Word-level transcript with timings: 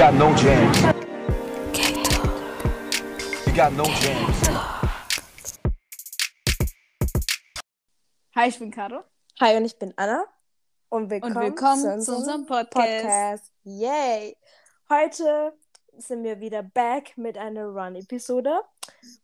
got 0.00 0.14
no 0.14 0.34
jams. 0.34 0.78
You 3.46 3.52
got 3.54 3.70
no 3.74 3.84
jams. 3.84 4.48
Hi, 8.34 8.48
ich 8.48 8.58
bin 8.58 8.70
Caro. 8.70 9.04
Hi, 9.40 9.58
und 9.58 9.66
ich 9.66 9.78
bin 9.78 9.92
Anna. 9.96 10.24
Und 10.88 11.10
willkommen, 11.10 11.36
Und 11.36 11.42
willkommen 11.42 12.00
zu 12.00 12.16
unserem 12.16 12.46
Podcast. 12.46 13.52
Yay! 13.64 14.38
Heute 14.88 15.52
sind 15.98 16.24
wir 16.24 16.40
wieder 16.40 16.62
back 16.62 17.18
mit 17.18 17.36
einer 17.36 17.66
Run-Episode. 17.66 18.58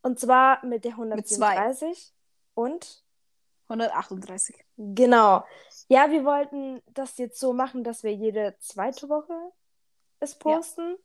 Und 0.02 0.20
zwar 0.20 0.62
mit 0.62 0.84
der 0.84 0.94
Mit 0.98 1.26
zwei. 1.26 1.56
137. 1.56 2.12
Und 2.52 3.02
138. 3.68 4.62
genau. 4.76 5.42
Ja, 5.88 6.10
wir 6.10 6.26
wollten 6.26 6.82
das 6.92 7.16
jetzt 7.16 7.40
so 7.40 7.54
machen, 7.54 7.82
dass 7.82 8.02
wir 8.02 8.12
jede 8.12 8.58
zweite 8.58 9.08
Woche 9.08 9.32
es 10.20 10.34
posten. 10.38 10.96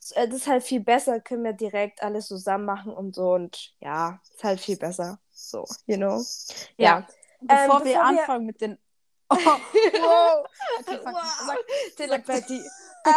S- 0.00 0.12
äh, 0.12 0.26
Das 0.28 0.38
ist 0.38 0.46
halt 0.46 0.62
viel 0.62 0.80
besser, 0.80 1.20
können 1.20 1.44
wir 1.44 1.52
direkt 1.52 2.02
alles 2.02 2.26
zusammen 2.26 2.64
machen 2.64 2.92
und 2.92 3.14
so. 3.14 3.32
Und 3.34 3.74
ja, 3.80 4.20
ist 4.34 4.42
halt 4.44 4.60
viel 4.60 4.76
besser. 4.76 5.18
So, 5.30 5.64
you 5.86 5.96
know. 5.96 6.22
Ja. 6.76 7.06
Bevor, 7.40 7.56
Ähm, 7.56 7.68
wir 7.68 7.68
bevor 7.68 7.84
wir- 7.84 8.04
anfangen 8.04 8.46
mit 8.46 8.60
den. 8.60 8.78
Oh, 9.30 9.36
wow. 9.36 10.46
Okay, 10.80 10.98
fuck. 10.98 11.06
Wow. 11.14 11.46
Sag, 11.46 11.58
Telepathie. 11.96 12.60
äh, 13.04 13.10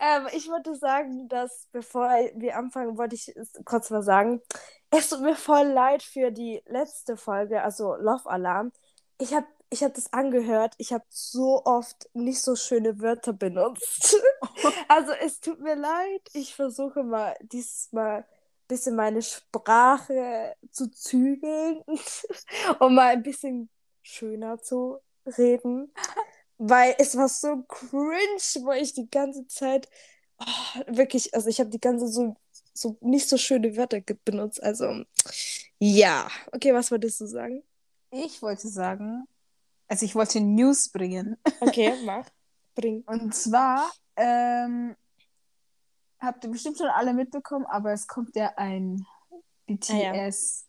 ähm, 0.00 0.28
ich 0.32 0.48
wollte 0.50 0.74
sagen, 0.76 1.28
dass 1.28 1.66
bevor 1.72 2.08
wir 2.34 2.56
anfangen, 2.56 2.98
wollte 2.98 3.14
ich 3.14 3.34
kurz 3.64 3.88
mal 3.90 4.02
sagen. 4.02 4.42
Es 4.90 5.08
tut 5.08 5.20
mir 5.22 5.34
voll 5.34 5.66
leid 5.66 6.02
für 6.02 6.30
die 6.30 6.62
letzte 6.66 7.16
Folge, 7.16 7.62
also 7.62 7.94
Love 7.96 8.28
Alarm. 8.28 8.72
Ich 9.18 9.32
habe 9.34 9.46
ich 9.70 9.82
hab 9.82 9.94
das 9.94 10.12
angehört. 10.12 10.74
Ich 10.78 10.92
habe 10.92 11.04
so 11.08 11.64
oft 11.64 12.08
nicht 12.14 12.40
so 12.40 12.56
schöne 12.56 13.00
Wörter 13.00 13.32
benutzt. 13.32 14.16
also 14.88 15.12
es 15.12 15.40
tut 15.40 15.60
mir 15.60 15.76
leid. 15.76 16.22
Ich 16.32 16.54
versuche 16.54 17.02
mal 17.02 17.36
dieses 17.40 17.92
Mal 17.92 18.18
ein 18.18 18.24
bisschen 18.68 18.96
meine 18.96 19.22
Sprache 19.22 20.54
zu 20.70 20.90
zügeln 20.90 21.82
und 22.78 22.94
mal 22.94 23.08
ein 23.08 23.22
bisschen 23.22 23.68
schöner 24.02 24.60
zu 24.60 24.98
reden. 25.38 25.92
Weil 26.58 26.94
es 26.98 27.16
war 27.16 27.28
so 27.28 27.62
cringe, 27.68 28.64
wo 28.64 28.72
ich 28.72 28.94
die 28.94 29.08
ganze 29.08 29.46
Zeit 29.46 29.88
oh, 30.38 30.80
wirklich, 30.86 31.34
also 31.34 31.48
ich 31.48 31.60
habe 31.60 31.70
die 31.70 31.80
ganze 31.80 32.08
so, 32.08 32.36
so 32.74 32.96
nicht 33.00 33.28
so 33.28 33.36
schöne 33.36 33.76
Wörter 33.76 34.00
benutzt. 34.24 34.62
Also 34.62 35.04
ja. 35.78 36.28
Okay, 36.52 36.74
was 36.74 36.90
wolltest 36.90 37.20
du 37.20 37.26
sagen? 37.26 37.62
Ich 38.10 38.40
wollte 38.42 38.68
sagen, 38.68 39.28
also 39.88 40.04
ich 40.04 40.14
wollte 40.14 40.40
News 40.40 40.90
bringen. 40.90 41.36
Okay, 41.60 41.92
mach. 42.04 42.26
Bring. 42.74 43.02
Und 43.06 43.34
zwar, 43.34 43.90
ähm, 44.16 44.94
habt 46.20 46.44
ihr 46.44 46.50
bestimmt 46.50 46.78
schon 46.78 46.88
alle 46.88 47.12
mitbekommen, 47.12 47.66
aber 47.66 47.92
es 47.92 48.06
kommt 48.06 48.36
ja 48.36 48.52
ein 48.56 49.04
BTS 49.66 50.66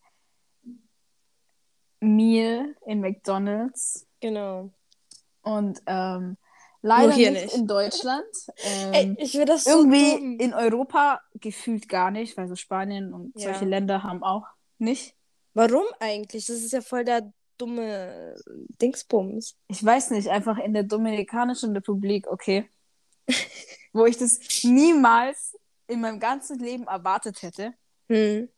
Meal 2.00 2.76
in 2.86 3.02
McDonald's. 3.02 4.08
Genau. 4.22 4.72
Und 5.42 5.82
ähm, 5.86 6.38
leider 6.82 7.14
hier 7.14 7.32
nicht, 7.32 7.46
nicht. 7.46 7.56
in 7.56 7.68
Deutschland. 7.68 8.26
Ähm, 8.64 8.94
Ey, 8.94 9.16
ich 9.20 9.34
will 9.36 9.46
das 9.46 9.66
so 9.66 9.72
irgendwie 9.72 10.36
in 10.38 10.54
Europa 10.54 11.22
gefühlt 11.36 11.90
gar 11.90 12.12
nicht, 12.12 12.38
weil 12.38 12.48
so 12.48 12.56
Spanien 12.56 13.14
und 13.14 13.34
Ja. 13.36 13.52
solche 13.52 13.66
Länder 13.66 14.04
haben 14.04 14.24
auch 14.24 14.48
nicht. 14.78 15.16
Warum 15.54 15.84
eigentlich? 16.00 16.46
Das 16.46 16.58
ist 16.58 16.72
ja 16.72 16.82
voll 16.82 17.04
der 17.04 17.32
dumme 17.60 18.36
Dingsbums. 18.82 19.56
Ich 19.68 19.84
weiß 19.84 20.12
nicht, 20.12 20.30
einfach 20.30 20.58
in 20.58 20.74
der 20.74 20.84
Dominikanischen 20.84 21.74
Republik, 21.74 22.28
okay. 22.28 22.70
Wo 23.94 24.06
ich 24.06 24.18
das 24.18 24.40
niemals 24.64 25.58
in 25.88 26.02
meinem 26.02 26.20
ganzen 26.20 26.60
Leben 26.60 26.88
erwartet 26.88 27.42
hätte. 27.42 27.74
Hm. 28.08 28.50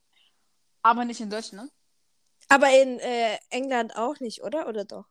Aber 0.81 1.05
nicht 1.05 1.21
in 1.21 1.29
Deutschland. 1.29 1.71
Aber 2.49 2.67
in 2.69 2.99
äh, 2.99 3.37
England 3.49 3.95
auch 3.95 4.19
nicht, 4.19 4.43
oder? 4.43 4.67
Oder 4.67 4.85
doch? 4.85 5.05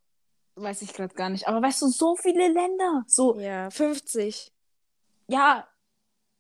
Weiß 0.56 0.83
ich 0.83 0.93
gerade 0.93 1.15
gar 1.15 1.31
nicht. 1.31 1.49
Aber 1.49 1.62
weißt 1.62 1.83
du, 1.83 1.89
so 1.89 2.17
viele 2.17 2.49
Länder. 2.49 3.05
So, 3.06 3.39
Ja, 3.39 3.71
50. 3.71 4.53
ja, 5.29 5.67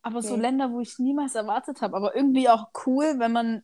aber 0.02 0.22
so 0.22 0.34
Okay. 0.34 0.42
Länder, 0.42 0.72
wo 0.72 0.80
ich 0.80 0.98
niemals 0.98 1.34
erwartet 1.34 1.80
habe. 1.80 1.96
Aber 1.96 2.14
irgendwie 2.14 2.48
auch 2.48 2.68
cool, 2.86 3.18
wenn 3.18 3.32
man, 3.32 3.62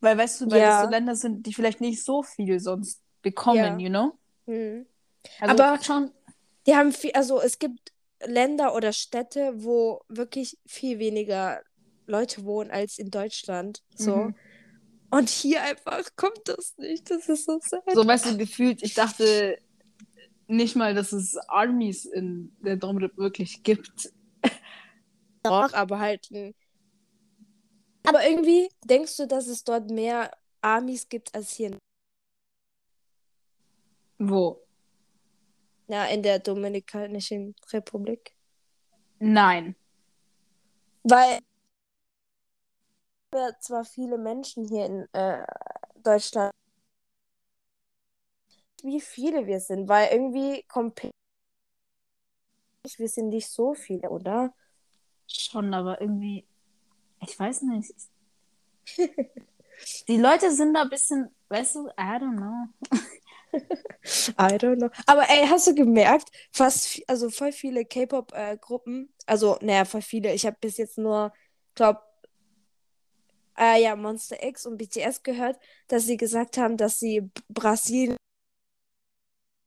weil 0.00 0.16
weißt 0.18 0.40
du, 0.42 0.50
weil 0.50 0.60
Ja. 0.60 0.70
das 0.80 0.84
so 0.84 0.90
Länder 0.90 1.16
sind, 1.16 1.46
die 1.46 1.54
vielleicht 1.54 1.80
nicht 1.80 2.04
so 2.04 2.22
viel 2.22 2.60
sonst 2.60 3.02
bekommen, 3.22 3.56
Ja. 3.58 3.76
you 3.78 3.88
know? 3.88 4.12
Hm. 4.46 4.86
Also 5.40 5.62
Aber- 5.62 5.82
schon, 5.82 6.10
Die 6.66 6.74
haben 6.74 6.92
viel, 6.92 7.12
also 7.12 7.40
es 7.40 7.58
gibt 7.58 7.92
Länder 8.24 8.74
oder 8.74 8.92
Städte, 8.92 9.52
wo 9.56 10.00
wirklich 10.08 10.58
viel 10.66 10.98
weniger 10.98 11.60
Leute 12.06 12.44
wohnen 12.44 12.70
als 12.70 12.98
in 12.98 13.10
Deutschland. 13.10 13.82
So. 13.94 14.16
Mhm. 14.16 14.34
Und 15.10 15.28
hier 15.28 15.62
einfach 15.62 16.04
kommt 16.16 16.40
das 16.46 16.76
nicht. 16.78 17.10
Das 17.10 17.28
ist 17.28 17.44
so 17.46 17.58
sad. 17.62 17.82
so 17.94 18.04
weißt 18.06 18.26
du, 18.26 18.36
gefühlt, 18.38 18.82
ich 18.82 18.94
dachte 18.94 19.58
nicht 20.48 20.74
mal, 20.76 20.94
dass 20.94 21.12
es 21.12 21.36
Armies 21.48 22.04
in 22.04 22.54
der 22.60 22.76
Domrep 22.76 23.16
wirklich 23.16 23.62
gibt. 23.62 24.12
Doch, 25.42 25.72
aber 25.74 25.98
halt. 26.00 26.28
ein- 26.32 26.54
Aber 28.06 28.24
irgendwie 28.24 28.68
denkst 28.84 29.16
du, 29.16 29.26
dass 29.26 29.46
es 29.48 29.64
dort 29.64 29.90
mehr 29.90 30.30
Armies 30.60 31.08
gibt 31.08 31.34
als 31.34 31.52
hier 31.52 31.68
in, 31.68 31.78
Wo? 34.18 34.60
ja, 35.88 36.04
in 36.06 36.22
der 36.22 36.38
Dominikanischen 36.38 37.54
Republik? 37.72 38.34
Nein. 39.18 39.76
Weil 41.04 41.40
wir 43.32 43.56
zwar 43.60 43.84
viele 43.84 44.18
Menschen 44.18 44.66
hier 44.68 44.86
in 44.86 45.06
äh, 45.12 45.44
Deutschland, 46.02 46.52
wie 48.82 49.00
viele 49.00 49.46
wir 49.46 49.60
sind, 49.60 49.88
weil 49.88 50.12
irgendwie 50.12 50.64
wir 52.96 53.08
sind 53.08 53.28
nicht 53.30 53.48
so 53.48 53.74
viele, 53.74 54.10
oder? 54.10 54.54
Schon, 55.26 55.74
aber 55.74 56.00
irgendwie, 56.00 56.46
ich 57.20 57.38
weiß 57.38 57.62
nicht. 57.62 57.92
Die 60.08 60.16
Leute 60.16 60.50
sind 60.52 60.74
da 60.74 60.82
ein 60.82 60.88
bisschen, 60.88 61.34
weißt 61.48 61.74
du, 61.76 61.88
I 61.88 62.18
don't 62.18 62.36
know. 62.36 62.68
I 64.38 64.54
don't 64.56 64.76
know. 64.76 64.90
Aber 65.06 65.28
ey, 65.28 65.46
hast 65.46 65.66
du 65.66 65.74
gemerkt, 65.74 66.30
fast, 66.52 67.02
also 67.08 67.30
voll 67.30 67.52
viele 67.52 67.84
K-Pop-Gruppen, 67.84 69.12
also, 69.26 69.58
naja, 69.60 69.84
voll 69.84 70.02
viele, 70.02 70.32
ich 70.34 70.46
habe 70.46 70.56
bis 70.60 70.76
jetzt 70.78 70.98
nur, 70.98 71.32
glaub, 71.74 72.02
äh, 73.58 73.82
ja, 73.82 73.96
Monster 73.96 74.42
X 74.42 74.66
und 74.66 74.76
BTS 74.76 75.22
gehört, 75.22 75.58
dass 75.88 76.04
sie 76.04 76.16
gesagt 76.16 76.58
haben, 76.58 76.76
dass 76.76 76.98
sie 76.98 77.30
Brasilien 77.48 78.16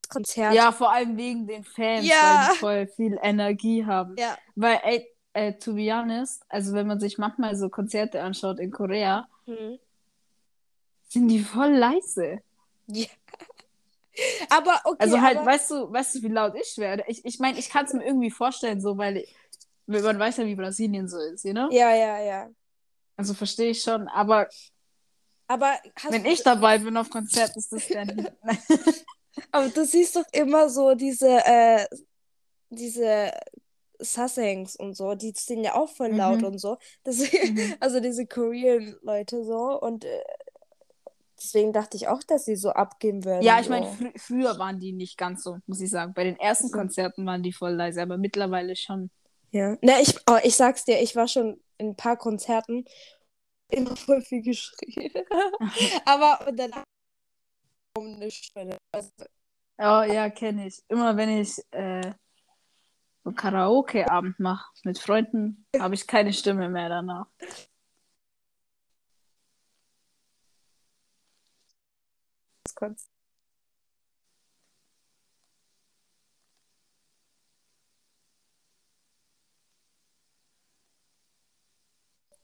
Konzert. 0.09 0.55
Ja, 0.55 0.71
vor 0.71 0.91
allem 0.91 1.17
wegen 1.17 1.45
den 1.45 1.63
Fans, 1.63 2.07
Ja. 2.07 2.47
weil 2.47 2.53
die 2.53 2.59
voll 2.59 2.87
viel 2.87 3.19
Energie 3.21 3.85
haben. 3.85 4.15
Ja. 4.17 4.37
Weil, 4.55 4.79
ey, 4.83 5.07
äh, 5.39 5.53
to 5.57 5.73
be 5.73 5.91
honest, 5.93 6.43
also 6.49 6.73
wenn 6.73 6.87
man 6.87 6.99
sich 6.99 7.17
manchmal 7.17 7.55
so 7.55 7.69
Konzerte 7.69 8.21
anschaut 8.21 8.59
in 8.59 8.71
Korea, 8.71 9.27
Hm. 9.45 9.79
sind 11.09 11.27
die 11.27 11.39
voll 11.39 11.73
leise. 11.75 12.39
Ja. 12.87 13.07
Aber 14.49 14.81
okay, 14.83 14.97
Also 14.99 15.21
halt, 15.21 15.37
aber, 15.37 15.51
weißt 15.51 15.71
du, 15.71 15.91
weißt 15.93 16.15
du, 16.15 16.21
wie 16.23 16.27
laut 16.27 16.53
ich 16.61 16.77
werde? 16.77 17.03
Ich, 17.07 17.23
ich 17.23 17.39
meine, 17.39 17.57
ich 17.57 17.69
kann 17.69 17.85
es 17.85 17.93
mir 17.93 18.05
irgendwie 18.05 18.31
vorstellen, 18.31 18.81
so, 18.81 18.97
weil 18.97 19.17
ich, 19.17 19.35
man 19.87 20.19
weiß 20.19 20.37
ja, 20.37 20.45
wie 20.45 20.55
Brasilien 20.55 21.07
so 21.07 21.17
ist, 21.19 21.45
you 21.45 21.53
know? 21.53 21.69
ja, 21.71 21.93
ja, 21.95 22.19
ja. 22.19 22.49
Also 23.15 23.33
verstehe 23.33 23.71
ich 23.71 23.81
schon, 23.81 24.07
aber 24.07 24.47
Aber 25.47 25.77
wenn 26.09 26.23
du, 26.23 26.29
ich 26.29 26.43
dabei 26.43 26.77
bin 26.79 26.95
auf 26.97 27.09
Konzert, 27.09 27.55
ist 27.55 27.71
das 27.71 27.87
dann. 27.87 28.29
aber 29.51 29.69
du 29.69 29.85
siehst 29.85 30.15
doch 30.15 30.25
immer 30.31 30.69
so 30.69 30.95
diese, 30.95 31.43
äh, 31.45 31.85
diese 32.69 33.31
Sasaengs 33.99 34.75
und 34.75 34.95
so, 34.95 35.15
die 35.15 35.33
sind 35.35 35.63
ja 35.63 35.75
auch 35.75 35.89
voll 35.89 36.09
laut 36.11 36.39
Mhm. 36.39 36.45
und 36.45 36.57
so. 36.59 36.77
Das, 37.03 37.17
Mhm. 37.19 37.75
Also 37.79 37.99
diese 37.99 38.25
Korean-Leute 38.25 39.43
so 39.45 39.79
und 39.79 40.05
äh, 40.05 40.23
deswegen 41.37 41.73
dachte 41.73 41.97
ich 41.97 42.07
auch, 42.07 42.23
dass 42.23 42.45
sie 42.45 42.55
so 42.55 42.69
abgehen 42.71 43.23
würden. 43.25 43.41
Ja, 43.43 43.59
ich 43.59 43.65
so. 43.65 43.71
meine, 43.71 43.87
fr 43.87 44.11
früher 44.17 44.57
waren 44.59 44.79
die 44.79 44.91
nicht 44.93 45.17
ganz 45.17 45.43
so, 45.43 45.57
muss 45.67 45.81
ich 45.81 45.89
sagen. 45.89 46.13
Bei 46.13 46.23
den 46.23 46.39
ersten. 46.39 46.71
Konzerten 46.71 47.25
waren 47.25 47.43
die 47.43 47.53
voll 47.53 47.73
leise, 47.73 48.01
aber 48.01 48.17
mittlerweile 48.17 48.75
schon. 48.75 49.09
Ja. 49.51 49.77
Na, 49.81 49.99
ich, 49.99 50.15
oh, 50.29 50.37
ich 50.43 50.55
sag's 50.55 50.85
dir, 50.85 51.01
ich 51.01 51.15
war 51.15 51.27
schon 51.27 51.59
in 51.77 51.89
ein 51.89 51.95
paar 51.95 52.17
Konzerten 52.17 52.85
immer 53.71 53.95
voll 53.95 54.21
viel 54.21 54.41
geschrien. 54.41 55.11
Aber 56.05 56.47
und 56.47 56.57
dann 56.57 56.71
um 57.97 58.05
eine 58.15 58.29
Stunde. 58.31 58.77
Also, 58.91 59.09
Oh 59.77 60.01
ja, 60.03 60.29
kenne 60.29 60.67
ich. 60.67 60.81
Immer 60.89 61.15
wenn 61.15 61.29
ich 61.39 61.57
äh, 61.71 62.11
so 63.23 63.31
Karaoke-Abend 63.31 64.39
mache 64.39 64.71
mit 64.83 64.99
Freunden, 64.99 65.65
habe 65.77 65.95
ich 65.95 66.07
keine 66.07 66.33
Stimme 66.33 66.69
mehr 66.69 66.89
danach. 66.89 67.27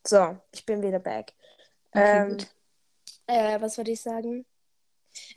So, 0.07 0.38
ich 0.51 0.66
bin 0.66 0.81
wieder 0.81 1.00
back. 1.00 1.33
Okay, 1.92 2.04
ähm, 2.04 2.38
äh, 3.27 3.62
was 3.62 3.77
wollte 3.77 3.92
ich 3.92 4.01
sagen? 4.01 4.45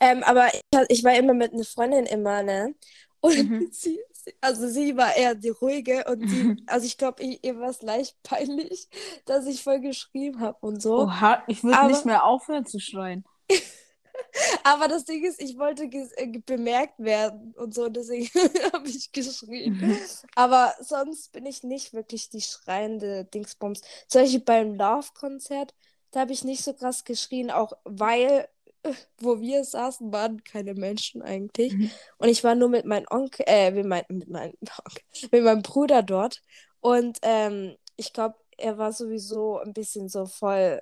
Ähm, 0.00 0.22
aber 0.24 0.48
ich, 0.54 0.62
ich 0.88 1.04
war 1.04 1.14
immer 1.16 1.34
mit 1.34 1.52
einer 1.52 1.64
Freundin 1.64 2.06
immer, 2.06 2.42
ne? 2.42 2.74
Und 3.20 3.36
Mhm. 3.50 3.68
sie, 3.72 4.00
also 4.40 4.68
sie 4.68 4.96
war 4.96 5.16
eher 5.16 5.34
die 5.34 5.50
ruhige 5.50 6.04
und 6.04 6.28
sie, 6.28 6.56
also 6.66 6.86
ich 6.86 6.98
glaube, 6.98 7.22
ihr 7.22 7.58
war 7.58 7.70
es 7.70 7.82
leicht 7.82 8.16
peinlich, 8.22 8.88
dass 9.24 9.46
ich 9.46 9.62
voll 9.62 9.80
geschrieben 9.80 10.40
habe 10.40 10.58
und 10.60 10.82
so. 10.82 11.02
Oha, 11.02 11.42
ich 11.46 11.62
würde 11.62 11.86
nicht 11.88 12.04
mehr 12.04 12.24
aufhören 12.24 12.66
zu 12.66 12.80
schreien. 12.80 13.24
Aber 14.64 14.88
das 14.88 15.04
Ding 15.04 15.24
ist, 15.24 15.40
ich 15.40 15.58
wollte 15.58 15.84
äh, 15.84 16.38
bemerkt 16.44 16.98
werden 16.98 17.54
und 17.56 17.74
so, 17.74 17.88
deswegen 17.88 18.26
habe 18.72 18.88
ich 18.88 19.12
geschrien. 19.12 19.96
Aber 20.34 20.74
sonst 20.80 21.32
bin 21.32 21.46
ich 21.46 21.62
nicht 21.62 21.92
wirklich 21.92 22.28
die 22.30 22.40
schreiende 22.40 23.24
Dingsbums. 23.24 23.82
Zum 24.06 24.22
Beispiel 24.22 24.40
beim 24.40 24.74
Love-Konzert, 24.74 25.74
da 26.10 26.20
habe 26.20 26.32
ich 26.32 26.44
nicht 26.44 26.64
so 26.64 26.72
krass 26.74 27.04
geschrien, 27.04 27.50
auch 27.50 27.72
weil, 27.84 28.48
wo 29.18 29.40
wir 29.40 29.64
saßen, 29.64 30.12
waren 30.12 30.42
keine 30.44 30.74
Menschen 30.74 31.22
eigentlich. 31.22 31.72
Mhm. 31.72 31.90
Und 32.18 32.28
ich 32.28 32.44
war 32.44 32.54
nur 32.54 32.68
mit 32.68 32.84
meinem 32.84 33.06
Onkel, 33.10 33.44
äh, 33.46 33.70
mit, 33.70 33.86
mein, 33.86 34.04
mit, 34.08 34.28
meinem 34.28 34.54
Onkel, 34.84 35.02
mit 35.30 35.44
meinem 35.44 35.62
Bruder 35.62 36.02
dort. 36.02 36.42
Und 36.80 37.18
ähm, 37.22 37.76
ich 37.96 38.12
glaube, 38.12 38.36
er 38.56 38.78
war 38.78 38.92
sowieso 38.92 39.58
ein 39.58 39.72
bisschen 39.72 40.08
so 40.08 40.26
voll, 40.26 40.80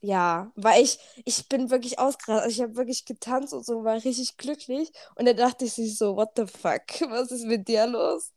ja, 0.00 0.50
weil 0.56 0.82
ich, 0.82 0.98
ich 1.24 1.48
bin 1.48 1.70
wirklich 1.70 1.98
ausgerastet. 1.98 2.44
Also 2.44 2.56
ich 2.56 2.62
habe 2.62 2.76
wirklich 2.76 3.04
getanzt 3.04 3.52
und 3.52 3.64
so, 3.64 3.84
war 3.84 3.94
richtig 3.94 4.36
glücklich. 4.36 4.90
Und 5.14 5.26
dann 5.26 5.36
dachte 5.36 5.64
ich 5.64 5.72
sich 5.74 5.96
so, 5.96 6.16
what 6.16 6.30
the 6.36 6.46
fuck, 6.46 6.82
was 7.10 7.30
ist 7.30 7.44
mit 7.44 7.68
dir 7.68 7.86
los? 7.86 8.32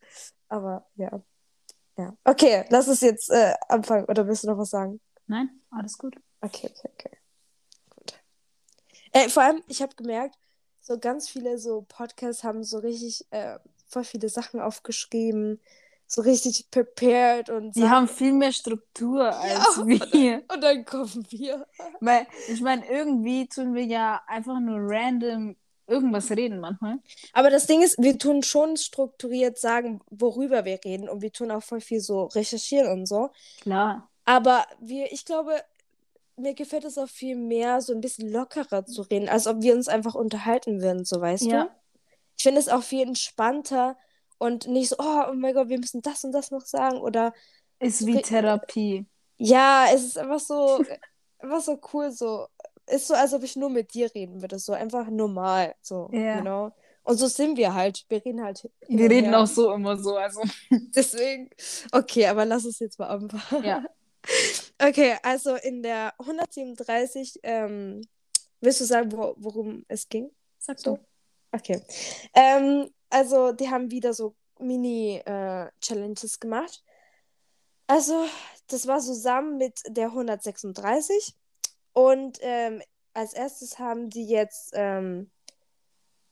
Aber 0.50 0.86
ja. 0.96 1.22
Ja. 1.98 2.18
Okay, 2.24 2.66
lass 2.70 2.88
es 2.88 3.02
jetzt 3.02 3.30
äh, 3.30 3.54
anfangen. 3.70 4.06
Oder 4.06 4.28
willst 4.28 4.44
du 4.44 4.48
noch 4.48 4.58
was 4.58 4.72
sagen? 4.72 5.00
Nein, 5.28 5.50
alles 5.70 5.98
gut. 5.98 6.16
Okay, 6.42 6.72
okay, 6.72 6.90
okay. 6.94 7.23
Äh, 9.14 9.30
vor 9.30 9.44
allem, 9.44 9.64
ich 9.68 9.82
habe 9.82 9.96
gemerkt, 9.96 10.36
so 10.82 10.98
ganz 11.00 11.30
viele 11.30 11.58
so 11.58 11.86
Podcasts 11.88 12.44
haben 12.44 12.64
so 12.64 12.80
richtig 12.80 13.26
äh, 13.32 13.58
voll 13.88 14.04
viele 14.04 14.28
Sachen 14.28 14.60
aufgeschrieben, 14.60 15.62
so 16.08 16.22
richtig 16.22 16.70
prepared 16.72 17.50
und 17.50 17.74
Sie 17.74 17.82
Sachen- 17.82 17.92
haben 17.92 18.08
viel 18.08 18.34
mehr 18.34 18.52
Struktur 18.52 19.34
als 19.34 19.86
wir. 19.86 20.44
und 20.54 20.62
dann 20.62 20.84
kommen 20.86 21.26
wir. 21.30 21.66
Weil, 22.02 22.28
ich 22.50 22.62
meine, 22.62 22.86
irgendwie 22.90 23.48
tun 23.48 23.74
wir 23.74 23.86
ja 23.86 24.22
einfach 24.28 24.60
nur 24.60 24.78
random 24.80 25.56
irgendwas 25.88 26.32
reden 26.32 26.60
manchmal. 26.60 26.98
Aber 27.34 27.50
das 27.50 27.68
Ding 27.68 27.82
ist, 27.82 27.96
wir 28.00 28.18
tun 28.18 28.42
schon 28.44 28.78
strukturiert 28.78 29.58
sagen, 29.60 30.02
worüber 30.10 30.66
wir 30.66 30.80
reden 30.84 31.08
und 31.10 31.22
wir 31.22 31.32
tun 31.32 31.52
auch 31.52 31.64
voll 31.64 31.82
viel 31.82 32.00
so 32.00 32.26
recherchieren 32.26 32.92
und 32.92 33.06
so. 33.06 33.32
Klar. 33.62 34.10
Aber 34.26 34.66
wir, 34.80 35.12
ich 35.12 35.26
glaube, 35.26 35.62
mir 36.38 36.54
gefällt 36.54 36.84
es 36.86 36.98
auch 36.98 37.08
viel 37.10 37.36
mehr, 37.36 37.82
so 37.82 37.94
ein 37.94 38.02
bisschen 38.02 38.32
lockerer 38.32 38.86
zu 38.86 39.02
reden, 39.04 39.30
als 39.30 39.48
ob 39.48 39.62
wir 39.62 39.74
uns 39.76 39.88
einfach 39.88 40.16
unterhalten 40.16 40.82
würden, 40.82 41.06
so 41.06 41.20
weißt 41.22 41.46
Ja. 41.46 41.64
du? 41.66 41.70
Ich 42.38 42.44
finde 42.44 42.60
es 42.60 42.70
auch 42.70 42.84
viel 42.84 43.08
entspannter 43.08 43.98
und 44.40 44.68
nicht 44.68 44.90
so, 44.90 44.96
oh, 45.00 45.24
oh 45.30 45.34
mein 45.36 45.54
Gott, 45.54 45.70
wir 45.70 45.78
müssen 45.80 46.02
das 46.02 46.24
und 46.24 46.32
das 46.32 46.52
noch 46.52 46.66
sagen. 46.66 46.98
Oder 47.00 47.34
Ist 47.80 48.06
wie 48.06 48.22
Therapie. 48.22 49.06
ja, 49.38 49.86
es 49.94 50.04
ist 50.04 50.18
einfach 50.18 50.40
so, 50.40 50.84
einfach 51.40 51.62
so 51.62 51.80
cool, 51.94 52.12
so. 52.12 52.48
Ist 52.88 53.08
so, 53.08 53.14
als 53.14 53.34
ob 53.34 53.44
ich 53.44 53.56
nur 53.56 53.70
mit 53.70 53.94
dir 53.94 54.14
reden 54.14 54.42
würde, 54.42 54.60
so 54.60 54.74
einfach 54.74 55.08
normal, 55.10 55.74
so, 55.82 56.10
Ja. 56.12 56.36
you 56.38 56.42
know? 56.42 56.72
Und 57.06 57.18
so 57.18 57.28
sind 57.28 57.58
wir 57.58 57.74
halt. 57.74 58.04
Wir 58.10 58.24
reden 58.26 58.42
halt. 58.44 58.70
Wir 58.88 59.10
reden 59.10 59.30
her. 59.32 59.40
auch 59.42 59.48
so 59.48 59.72
immer 59.74 59.98
so. 59.98 60.16
Also, 60.16 60.42
Deswegen. 60.96 61.50
Okay, 61.92 62.28
aber 62.28 62.46
lass 62.46 62.64
es 62.66 62.80
jetzt 62.80 62.98
mal 62.98 63.08
anfangen. 63.08 63.64
ja. 63.64 63.84
Okay, 64.80 65.18
also 65.24 65.56
in 65.56 65.84
der 65.84 66.14
137, 66.20 67.40
ähm, 67.44 68.02
willst 68.60 68.82
du 68.82 68.86
sagen, 68.86 69.12
wo, 69.12 69.34
worum 69.38 69.86
es 69.88 70.10
ging? 70.10 70.32
Sagst 70.58 70.86
So. 70.86 71.00
Okay. 71.52 71.82
Ähm, 72.34 72.90
also, 73.10 73.52
die 73.52 73.70
haben 73.70 73.92
wieder 73.92 74.14
so 74.14 74.36
Mini-Challenges 74.60 76.40
gemacht. 76.40 76.84
Also, 77.88 78.26
das 78.68 78.88
war 78.88 79.00
zusammen 79.00 79.58
mit 79.58 79.82
der 79.88 80.08
136. 80.08 81.36
Und 81.94 82.40
ähm, 82.42 82.82
als 83.14 83.34
erstes 83.34 83.78
haben 83.78 84.10
die 84.10 84.26
jetzt, 84.26 84.72
ähm, 84.74 85.30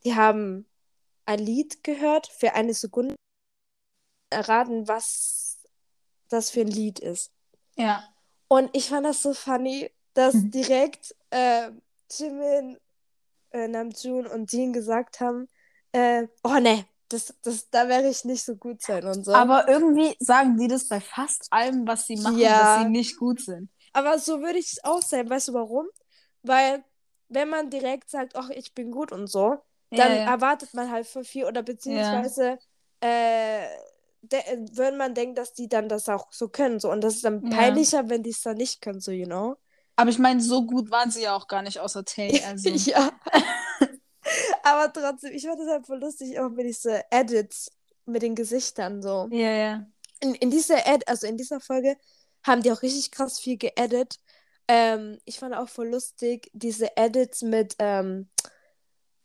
die 0.03 0.15
haben 0.15 0.65
ein 1.25 1.39
Lied 1.39 1.83
gehört 1.83 2.27
für 2.27 2.53
eine 2.53 2.73
Sekunde. 2.73 3.15
Erraten, 4.31 4.87
was 4.87 5.59
das 6.29 6.49
für 6.49 6.61
ein 6.61 6.67
Lied 6.67 6.99
ist. 6.99 7.31
Ja. 7.75 8.07
Und 8.51 8.69
ich 8.73 8.89
fand 8.89 9.05
das 9.05 9.21
so 9.21 9.33
funny, 9.33 9.89
dass 10.13 10.33
Mhm. 10.33 10.51
direkt 10.51 11.15
äh, 11.29 11.71
Jimin, 12.11 12.77
äh, 13.51 13.69
Namjoon 13.69 14.27
und 14.27 14.51
Jin 14.51 14.73
gesagt 14.73 15.21
haben, 15.21 15.47
äh, 15.93 16.27
oh 16.43 16.59
ne, 16.59 16.85
das, 17.07 17.33
das, 17.43 17.69
da 17.69 17.87
werde 17.87 18.09
ich 18.09 18.25
nicht 18.25 18.43
so 18.43 18.57
gut 18.57 18.81
sein 18.81 19.05
und 19.05 19.23
so. 19.23 19.31
Aber 19.31 19.69
irgendwie 19.69 20.17
sagen 20.19 20.57
die 20.57 20.67
das 20.67 20.89
bei 20.89 20.99
fast 20.99 21.47
allem, 21.53 21.87
was 21.87 22.07
sie 22.07 22.17
machen, 22.17 22.39
Ja. 22.39 22.59
dass 22.59 22.83
sie 22.83 22.89
nicht 22.89 23.17
gut 23.17 23.39
sind. 23.39 23.69
Aber 23.93 24.19
so 24.19 24.41
würde 24.41 24.59
ich 24.59 24.73
es 24.73 24.83
auch 24.83 25.01
sein. 25.01 25.29
Weißt 25.29 25.47
du 25.47 25.53
warum? 25.53 25.87
Weil, 26.43 26.83
wenn 27.29 27.47
man 27.47 27.69
direkt 27.69 28.09
sagt, 28.09 28.35
ach, 28.35 28.49
ich 28.49 28.73
bin 28.73 28.91
gut 28.91 29.13
und 29.13 29.27
so, 29.27 29.55
dann 29.91 30.11
ja, 30.11 30.15
ja. 30.17 30.33
erwartet 30.33 30.73
man 30.73 30.91
halt 30.91 31.07
voll 31.07 31.23
viel 31.23 31.45
oder 31.45 31.63
beziehungsweise 31.63 32.59
äh, 32.99 33.65
würde 34.29 34.97
man 34.97 35.13
denken, 35.13 35.35
dass 35.35 35.53
die 35.53 35.67
dann 35.67 35.89
das 35.89 36.07
auch 36.09 36.31
so 36.31 36.47
können. 36.49 36.79
So. 36.79 36.91
Und 36.91 37.01
das 37.01 37.15
ist 37.15 37.25
dann 37.25 37.43
Ja. 37.43 37.57
peinlicher, 37.57 38.09
wenn 38.09 38.23
die 38.23 38.29
es 38.29 38.41
dann 38.41 38.57
nicht 38.57 38.81
können, 38.81 38.99
so, 38.99 39.11
you 39.11 39.25
know? 39.25 39.57
Aber 39.95 40.09
ich 40.09 40.19
meine, 40.19 40.41
so 40.41 40.65
gut 40.65 40.89
waren 40.91 41.11
sie 41.11 41.23
ja 41.23 41.35
auch 41.35 41.47
gar 41.47 41.61
nicht 41.61 41.79
außer 41.79 42.05
Tay. 42.05 42.29
Also. 42.45 42.69
Ja. 42.69 43.11
Aber 44.63 44.91
trotzdem, 44.93 45.33
ich 45.33 45.45
fand 45.45 45.59
das 45.59 45.67
halt 45.67 45.85
voll 45.87 45.99
lustig, 45.99 46.39
auch 46.39 46.49
mit 46.49 46.65
diese 46.65 47.03
Edits 47.11 47.71
mit 48.05 48.21
den 48.21 48.35
Gesichtern 48.35 49.01
so. 49.01 49.27
ja, 49.31 49.51
ja. 49.51 49.85
In, 50.23 50.35
in 50.35 50.51
dieser 50.51 50.85
Ed, 50.85 51.07
also 51.07 51.25
in 51.25 51.35
dieser 51.37 51.59
Folge 51.59 51.97
haben 52.43 52.61
die 52.61 52.71
auch 52.71 52.83
richtig 52.83 53.09
krass 53.11 53.39
viel 53.39 53.57
geedit. 53.57 54.19
Ähm, 54.67 55.17
ich 55.25 55.39
fand 55.39 55.55
auch 55.55 55.67
voll 55.67 55.87
lustig, 55.89 56.49
diese 56.53 56.95
Edits 56.95 57.41
mit 57.41 57.75
ähm, 57.79 58.29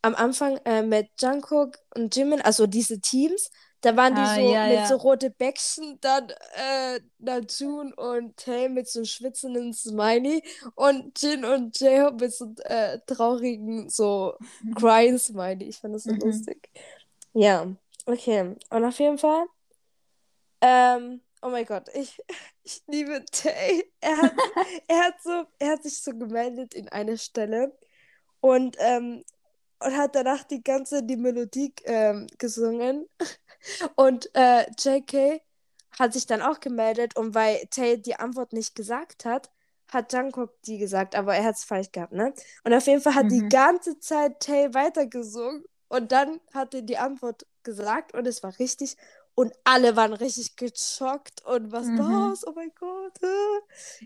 am 0.01 0.15
Anfang 0.15 0.57
äh, 0.65 0.83
mit 0.83 1.11
Jungkook 1.21 1.79
und 1.95 2.17
Jimin, 2.17 2.41
also 2.41 2.67
diese 2.67 3.00
Teams, 3.00 3.50
da 3.83 3.97
waren 3.97 4.14
die 4.14 4.26
Ah, 4.26 4.26
so 4.26 4.56
ja, 4.56 4.62
mit 4.62 4.87
ja. 4.87 4.87
so 4.87 4.97
rote 4.97 5.30
Bäckchen, 5.30 5.99
dann 6.00 6.30
äh, 6.56 7.00
Najun 7.18 7.92
und 7.95 8.37
Tay 8.37 8.68
mit 8.68 8.88
so 8.88 9.04
schwitzenden 9.04 9.73
Smiley 9.75 10.42
und 10.75 11.21
Jin 11.23 11.45
und 11.45 11.78
J-Hope 11.80 12.16
mit 12.25 12.35
so 12.35 12.54
äh, 12.64 12.99
traurigen, 13.06 13.88
so 13.90 14.37
crying 14.75 15.18
Smiley. 15.18 15.68
Ich 15.68 15.78
fand 15.78 15.95
das 15.95 16.04
so 16.06 16.12
Mhm. 16.12 16.14
lustig. 16.14 16.71
Ja, 17.35 17.76
okay. 18.06 18.56
Und 18.71 18.85
auf 18.85 18.99
jeden 19.00 19.18
Fall, 19.18 19.47
ähm, 20.61 21.21
oh 21.42 21.49
mein 21.50 21.64
Gott, 21.66 21.88
ich, 21.95 22.18
ich 22.64 22.83
liebe 22.87 23.25
Tay. 23.30 23.85
Er 24.00 24.16
hat, 24.18 24.35
er 24.88 24.99
hat 25.04 25.23
so, 25.23 25.45
er 25.59 25.71
hat 25.73 25.83
sich 25.83 25.99
so 26.02 26.12
gemeldet 26.12 26.75
in 26.75 26.88
eine 26.88 27.18
Stelle 27.18 27.76
und, 28.40 28.76
ähm, 28.80 29.25
und 29.80 29.97
hat 29.97 30.14
danach 30.16 30.45
die 30.45 30.62
ganze 30.62 31.02
die 31.04 31.16
Melodie 31.16 31.75
ähm, 31.85 32.26
gesungen. 32.38 33.09
Und 33.94 34.30
äh, 34.35 34.66
JK 34.78 35.40
hat 35.99 36.12
sich 36.12 36.26
dann 36.26 36.42
auch 36.42 36.61
gemeldet 36.61 37.16
und 37.16 37.35
weil 37.35 37.66
Tay 37.70 38.00
die 38.00 38.16
Antwort 38.16 38.52
nicht 38.52 38.75
gesagt 38.75 39.25
hat, 39.25 39.50
hat 39.88 40.12
Jungkook 40.12 40.50
die 40.62 40.78
gesagt, 40.78 41.14
aber 41.14 41.37
er 41.37 41.44
hat 41.44 41.56
es 41.56 41.64
falsch 41.64 41.92
gehabt, 41.92 42.12
ne? 42.12 42.35
Und 42.64 42.75
auf 42.75 42.87
jeden 42.87 43.00
Fall 43.00 43.14
hat 43.14 43.30
die 43.30 43.46
Mhm. 43.46 43.49
ganze 43.49 43.99
Zeit 44.00 44.40
Tay 44.40 44.75
weitergesungen 44.75 45.64
und 45.88 46.12
dann 46.12 46.40
hat 46.52 46.75
er 46.75 46.82
die 46.82 46.99
Antwort 46.99 47.46
gesagt 47.62 48.14
und 48.14 48.26
es 48.26 48.42
war 48.42 48.58
richtig 48.58 48.96
und 49.37 49.52
alle 49.64 49.95
waren 49.95 50.12
richtig 50.14 50.57
geschockt 50.57 51.45
und 51.45 51.71
was 51.71 51.87
Mhm. 51.87 51.99
los? 51.99 52.45
Oh 52.47 52.52
mein 52.57 52.73
Gott. 52.81 53.12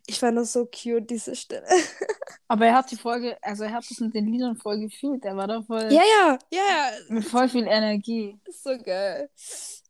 Ich 0.07 0.19
fand 0.21 0.37
das 0.37 0.53
so 0.53 0.67
cute, 0.67 1.09
diese 1.09 1.35
Stelle. 1.35 1.67
Aber 2.49 2.67
er 2.67 2.75
hat 2.75 2.91
die 2.91 2.97
Folge, 2.97 3.39
also 3.43 3.65
er 3.65 3.73
hat 3.73 3.89
das 3.89 3.99
mit 4.01 4.13
den 4.15 4.27
Liedern 4.27 4.57
voll 4.57 4.81
gefühlt. 4.81 5.25
Er 5.25 5.37
war 5.37 5.47
da 5.47 5.63
voll 5.63 5.85
Ja, 5.93 6.03
ja, 6.03 6.39
ja, 6.51 6.61
ja. 6.61 6.91
mit 7.09 7.25
voll 7.25 7.49
viel 7.49 7.67
Energie. 7.67 8.39
Ist 8.45 8.63
so 8.65 8.77
geil. 8.77 9.31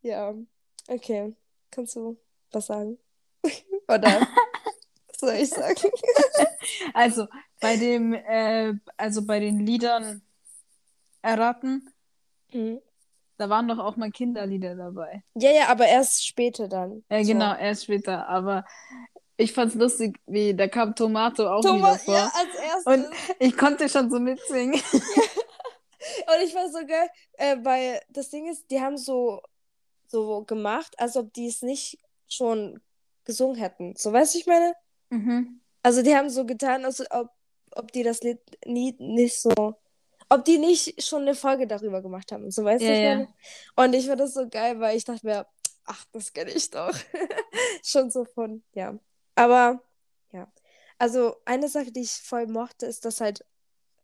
Ja. 0.02 0.34
Okay. 0.86 1.34
Kannst 1.70 1.96
du 1.96 2.16
was 2.52 2.66
sagen? 2.66 2.98
Oder 3.88 4.20
was 4.20 5.18
soll 5.20 5.34
ich 5.34 5.48
sagen? 5.50 5.90
Also 6.94 7.26
bei 7.60 7.76
dem, 7.76 8.12
äh, 8.12 8.74
also 8.96 9.24
bei 9.24 9.40
den 9.40 9.60
Liedern 9.66 10.22
erraten, 11.22 11.90
Mhm. 12.52 12.80
Da 13.40 13.48
waren 13.48 13.66
doch 13.68 13.78
auch 13.78 13.96
mal 13.96 14.10
Kinderlieder 14.10 14.76
dabei. 14.76 15.24
Ja, 15.34 15.50
ja, 15.50 15.68
aber 15.68 15.86
erst 15.86 16.26
später 16.26 16.68
dann. 16.68 17.02
Ja, 17.10 17.24
So. 17.24 17.32
genau, 17.32 17.56
erst 17.56 17.84
später. 17.84 18.28
Aber 18.28 18.64
ich 19.36 19.52
fand's 19.54 19.74
lustig, 19.74 20.18
wie 20.26 20.54
da 20.54 20.68
kam 20.68 20.94
Tomato 20.94 21.48
auch 21.48 21.62
Thomas, 21.62 22.02
wieder 22.02 22.04
vor. 22.04 22.14
ja, 22.14 22.32
als 22.34 22.54
erstes. 22.54 22.86
Und 22.86 23.16
ich 23.38 23.56
konnte 23.56 23.88
schon 23.88 24.10
so 24.10 24.20
mitsingen. 24.20 24.74
Und 26.26 26.44
ich 26.44 26.54
war 26.54 26.68
so 26.70 26.86
geil, 26.86 27.08
äh, 27.34 27.56
weil 27.62 28.00
das 28.08 28.30
Ding 28.30 28.46
ist, 28.50 28.70
die 28.70 28.80
haben 28.80 28.96
so, 28.96 29.42
so 30.06 30.44
gemacht, 30.44 30.94
als 30.98 31.16
ob 31.16 31.32
die 31.34 31.46
es 31.46 31.62
nicht 31.62 31.98
schon 32.28 32.80
gesungen 33.24 33.56
hätten. 33.56 33.94
So, 33.96 34.12
weißt 34.12 34.34
du, 34.34 34.38
ich 34.38 34.46
meine? 34.46 34.74
Mhm. 35.10 35.60
Also 35.82 36.02
die 36.02 36.14
haben 36.14 36.30
so 36.30 36.44
getan, 36.46 36.84
als 36.84 37.02
ob, 37.10 37.30
ob 37.72 37.92
die 37.92 38.02
das 38.02 38.20
Lied 38.22 38.40
nie, 38.66 38.94
nicht 38.98 39.40
so, 39.40 39.74
ob 40.30 40.44
die 40.44 40.58
nicht 40.58 41.02
schon 41.02 41.22
eine 41.22 41.34
Folge 41.34 41.66
darüber 41.66 42.00
gemacht 42.00 42.32
haben. 42.32 42.50
So 42.50 42.64
weißt 42.64 42.82
Ja, 42.82 42.88
du, 42.88 42.94
ich 42.94 43.02
ja. 43.02 43.84
Und 43.84 43.92
ich 43.94 44.06
fand 44.06 44.20
das 44.20 44.32
so 44.32 44.48
geil, 44.48 44.80
weil 44.80 44.96
ich 44.96 45.04
dachte 45.04 45.26
mir, 45.26 45.46
ach, 45.84 46.04
das 46.12 46.32
kenne 46.32 46.52
ich 46.52 46.70
doch. 46.70 46.94
schon 47.84 48.10
so 48.10 48.24
von, 48.24 48.62
ja. 48.72 48.98
Aber, 49.34 49.82
ja. 50.32 50.50
Also 50.98 51.36
eine 51.44 51.68
Sache, 51.68 51.90
die 51.90 52.02
ich 52.02 52.12
voll 52.12 52.46
mochte, 52.46 52.86
ist, 52.86 53.04
dass 53.04 53.20
halt 53.20 53.44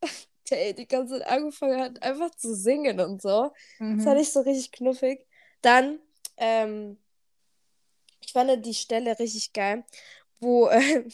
der 0.50 0.72
die 0.72 0.88
ganze 0.88 1.18
Zeit 1.18 1.28
angefangen 1.28 1.80
hat, 1.80 2.02
einfach 2.02 2.34
zu 2.34 2.54
singen 2.54 3.00
und 3.00 3.22
so. 3.22 3.52
Mhm. 3.78 3.98
Das 3.98 4.04
fand 4.04 4.20
ich 4.20 4.32
so 4.32 4.40
richtig 4.40 4.72
knuffig. 4.72 5.26
Dann, 5.62 6.00
ähm, 6.38 6.98
ich 8.20 8.32
fand 8.32 8.66
die 8.66 8.74
Stelle 8.74 9.16
richtig 9.18 9.52
geil, 9.52 9.84
wo 10.40 10.68
ähm, 10.70 11.08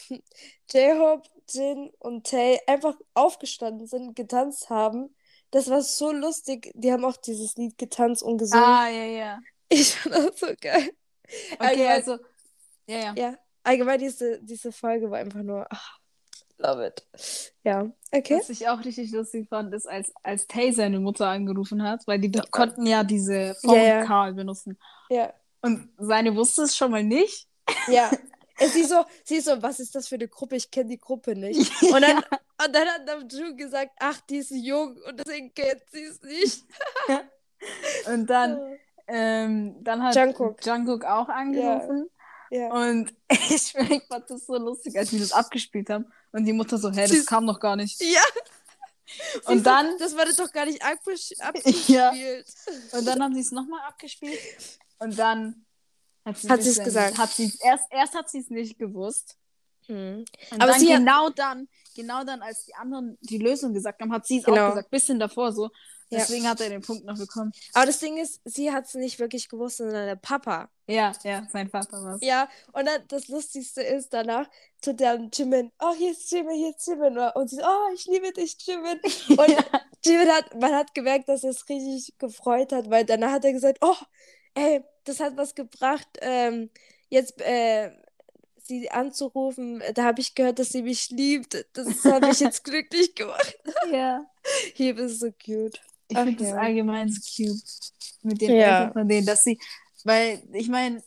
J-Hope, 0.71 1.29
Jin 1.49 1.91
und 1.99 2.27
Tay 2.27 2.59
einfach 2.67 2.95
aufgestanden 3.13 3.87
sind, 3.87 4.15
getanzt 4.15 4.69
haben. 4.69 5.15
Das 5.51 5.69
war 5.69 5.81
so 5.81 6.11
lustig. 6.11 6.71
Die 6.75 6.91
haben 6.91 7.05
auch 7.05 7.17
dieses 7.17 7.55
Lied 7.57 7.77
getanzt 7.77 8.23
und 8.23 8.37
gesungen. 8.37 8.63
Ah, 8.65 8.89
ja, 8.89 9.03
ja. 9.05 9.39
Ich 9.69 9.95
fand 9.95 10.15
das 10.15 10.39
so 10.39 10.47
geil. 10.59 10.89
Okay, 11.53 11.57
Allgemein- 11.59 11.87
also. 11.91 12.17
Ja, 12.87 12.97
ja. 12.97 13.13
Ja, 13.17 13.37
allgemein 13.63 13.99
diese, 13.99 14.39
diese 14.41 14.71
Folge 14.71 15.09
war 15.09 15.19
einfach 15.19 15.41
nur, 15.41 15.65
ach, 15.69 15.97
love 16.57 16.85
it. 16.87 17.53
Ja, 17.63 17.89
okay. 18.11 18.37
Was 18.39 18.49
ich 18.49 18.67
auch 18.67 18.83
richtig 18.83 19.11
lustig 19.11 19.47
fand, 19.49 19.73
ist, 19.73 19.87
als, 19.87 20.11
als 20.21 20.47
Tay 20.47 20.71
seine 20.73 20.99
Mutter 20.99 21.27
angerufen 21.27 21.81
hat, 21.83 22.05
weil 22.07 22.19
die 22.19 22.31
Ja. 22.35 22.43
konnten 22.51 22.85
ja 22.85 23.03
diese 23.03 23.33
Ja, 23.63 23.73
ja. 23.75 23.97
Phone 23.99 24.07
Call 24.07 24.33
benutzen. 24.33 24.77
Ja, 25.09 25.33
Und 25.61 25.89
seine 25.97 26.35
wusste 26.35 26.63
es 26.63 26.75
schon 26.75 26.91
mal 26.91 27.03
nicht. 27.03 27.47
ja. 27.87 28.11
Und 28.59 28.71
Sie 28.71 28.83
so, 28.83 29.03
sie 29.23 29.39
so, 29.39 29.61
was 29.61 29.79
ist 29.79 29.95
das 29.95 30.07
für 30.07 30.15
eine 30.15 30.27
Gruppe? 30.27 30.55
Ich 30.55 30.69
kenne 30.69 30.89
die 30.89 30.99
Gruppe 30.99 31.35
nicht. 31.35 31.71
Und 31.81 32.01
dann, 32.01 32.17
und 32.65 32.75
dann 32.75 32.87
hat 32.87 33.05
Namjoon 33.05 33.57
gesagt, 33.57 33.91
ach, 33.99 34.21
die 34.21 34.37
ist 34.37 34.51
jung 34.51 34.95
und 35.07 35.19
deswegen 35.19 35.53
kennt 35.53 35.81
sie 35.91 36.03
es 36.03 36.21
nicht. 36.21 36.63
Und 38.07 38.27
dann, 38.29 38.77
ähm, 39.07 39.81
dann 39.83 40.03
hat 40.03 40.15
Jungkook. 40.17 40.65
Jungkook 40.65 41.05
auch 41.05 41.29
angerufen. 41.29 42.09
Ja. 42.51 42.67
Und 42.73 43.13
ich, 43.29 43.73
ich 43.89 44.03
fand 44.07 44.29
das 44.29 44.45
so 44.45 44.57
lustig, 44.57 44.97
als 44.97 45.13
wir 45.13 45.19
das 45.19 45.31
abgespielt 45.31 45.89
haben. 45.89 46.05
Und 46.33 46.43
die 46.45 46.51
Mutter 46.53 46.77
so, 46.77 46.91
hä, 46.91 47.07
das 47.07 47.25
kam 47.25 47.45
noch 47.45 47.59
gar 47.61 47.77
nicht. 47.77 48.01
Ja. 48.01 48.21
Und 49.45 49.59
Sie 49.59 49.63
dann- 49.63 49.91
So, 49.93 49.97
das 49.99 50.17
war 50.17 50.25
doch 50.25 50.51
gar 50.51 50.65
nicht 50.65 50.83
abges 50.83 51.29
Ja. 51.37 51.45
abgespielt. 52.09 52.45
Und 52.91 53.05
dann 53.07 53.23
haben 53.23 53.33
sie 53.33 53.41
es 53.41 53.51
nochmal 53.51 53.81
abgespielt. 53.87 54.39
Und 54.99 55.17
dann 55.17 55.65
hat 56.25 56.37
sie 56.37 56.49
Hat 56.49 56.57
bisschen- 56.59 56.85
gesagt. 56.85 57.17
Hat 57.17 57.29
sie, 57.31 57.51
erst, 57.63 57.85
erst 57.91 58.13
hat 58.15 58.29
sie 58.29 58.39
es 58.39 58.49
nicht 58.49 58.77
gewusst. 58.79 59.37
Hm. 59.87 60.23
Aber 60.59 60.73
sie 60.75 60.91
hat- 60.93 60.99
genau 60.99 61.29
dann, 61.29 61.67
genau 61.95 62.23
dann, 62.23 62.41
als 62.41 62.65
die 62.65 62.73
anderen 62.75 63.17
die 63.21 63.37
Lösung 63.37 63.73
gesagt 63.73 64.01
haben, 64.01 64.13
hat 64.13 64.25
sie 64.25 64.39
es 64.39 64.45
Genau. 64.45 64.67
auch 64.67 64.69
gesagt. 64.69 64.89
Bisschen 64.91 65.19
davor 65.19 65.51
so. 65.51 65.69
Ja. 66.09 66.19
Deswegen 66.19 66.47
hat 66.47 66.61
er 66.61 66.69
den 66.69 66.81
Punkt 66.81 67.05
noch 67.05 67.17
bekommen. 67.17 67.51
Aber 67.73 67.87
das 67.87 67.99
Ding 67.99 68.17
ist, 68.17 68.39
sie 68.45 68.71
hat 68.71 68.85
es 68.85 68.93
nicht 68.93 69.17
wirklich 69.19 69.49
gewusst, 69.49 69.77
sondern 69.77 70.05
der 70.05 70.15
Papa. 70.15 70.69
Ja, 70.87 71.11
ja, 71.23 71.47
sein 71.51 71.69
Vater 71.69 72.03
war 72.03 72.15
es. 72.15 72.21
Ja, 72.21 72.47
und 72.71 72.85
dann 72.85 73.01
das 73.07 73.29
Lustigste 73.29 73.81
ist, 73.81 74.13
danach 74.13 74.47
tut 74.81 75.01
dann 75.01 75.31
Jimin, 75.33 75.71
oh, 75.79 75.93
hier 75.97 76.11
ist 76.11 76.31
Jimin, 76.31 76.55
hier 76.55 76.69
ist 76.69 76.85
Jimin. 76.87 77.17
Und 77.17 77.49
sie 77.49 77.61
oh, 77.63 77.93
ich 77.95 78.05
liebe 78.05 78.31
dich, 78.31 78.55
Jimin. 78.59 78.99
Und 79.29 79.65
Jimin 80.05 80.29
hat, 80.29 80.53
man 80.61 80.73
hat 80.75 80.93
gemerkt, 80.93 81.27
dass 81.29 81.43
er 81.43 81.49
es 81.49 81.67
richtig 81.67 82.13
gefreut 82.19 82.71
hat, 82.71 82.89
weil 82.91 83.05
danach 83.05 83.31
hat 83.31 83.45
er 83.45 83.53
gesagt, 83.53 83.79
oh, 83.81 83.95
ey, 84.53 84.83
das 85.03 85.19
hat 85.19 85.37
was 85.37 85.55
gebracht, 85.55 86.07
ähm, 86.21 86.69
jetzt, 87.09 87.41
äh, 87.41 87.91
sie 88.63 88.89
anzurufen, 88.89 89.83
da 89.93 90.05
habe 90.05 90.21
ich 90.21 90.35
gehört, 90.35 90.59
dass 90.59 90.69
sie 90.69 90.83
mich 90.83 91.09
liebt. 91.09 91.65
Das 91.73 92.03
hat 92.05 92.23
mich 92.23 92.39
jetzt 92.39 92.63
glücklich 92.63 93.13
gemacht. 93.13 93.57
ja. 93.91 94.25
Hier 94.73 94.97
ist 94.97 95.19
so 95.19 95.31
cute. 95.31 95.79
Ich 96.07 96.17
finde 96.17 96.35
das 96.43 96.49
ja. 96.49 96.55
allgemein 96.57 97.09
so 97.09 97.19
cute 97.21 97.61
mit 98.21 98.41
den 98.41 98.51
Ja. 98.51 98.79
Eltern 98.79 98.93
von 98.93 99.07
denen, 99.07 99.25
dass 99.25 99.43
sie, 99.43 99.59
weil 100.03 100.41
ich 100.53 100.69
meine, 100.69 101.03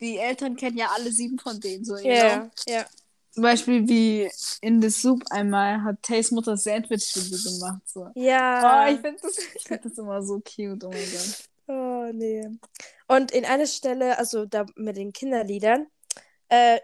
die 0.00 0.16
Eltern 0.16 0.56
kennen 0.56 0.78
ja 0.78 0.90
alle 0.94 1.12
sieben 1.12 1.38
von 1.38 1.60
denen 1.60 1.84
so. 1.84 1.96
you 1.96 2.02
know? 2.02 2.10
Ja, 2.10 2.50
ja. 2.66 2.86
Zum 3.32 3.42
Beispiel 3.44 3.86
wie 3.88 4.30
in 4.60 4.82
The 4.82 4.90
Soup 4.90 5.22
einmal 5.30 5.82
hat 5.84 6.02
Tays 6.02 6.30
Mutter 6.32 6.56
Sandwich 6.56 7.12
für 7.12 7.20
sie 7.20 7.58
gemacht. 7.58 7.82
So. 7.86 8.08
Ja. 8.14 8.86
Oh, 8.86 8.92
ich 8.92 9.00
finde 9.00 9.20
das, 9.22 9.38
ich 9.38 9.62
find 9.62 9.84
das 9.84 9.98
immer 9.98 10.22
so 10.22 10.40
cute, 10.40 10.82
oh 10.84 10.90
mein 10.90 11.10
Gott. 11.12 11.49
Oh, 11.70 12.10
nee. 12.12 12.48
Und 13.06 13.30
in 13.30 13.44
einer 13.44 13.66
Stelle, 13.66 14.18
also 14.18 14.44
da 14.44 14.66
mit 14.74 14.96
den 14.96 15.12
Kinderliedern, 15.12 15.86
äh, 16.48 16.80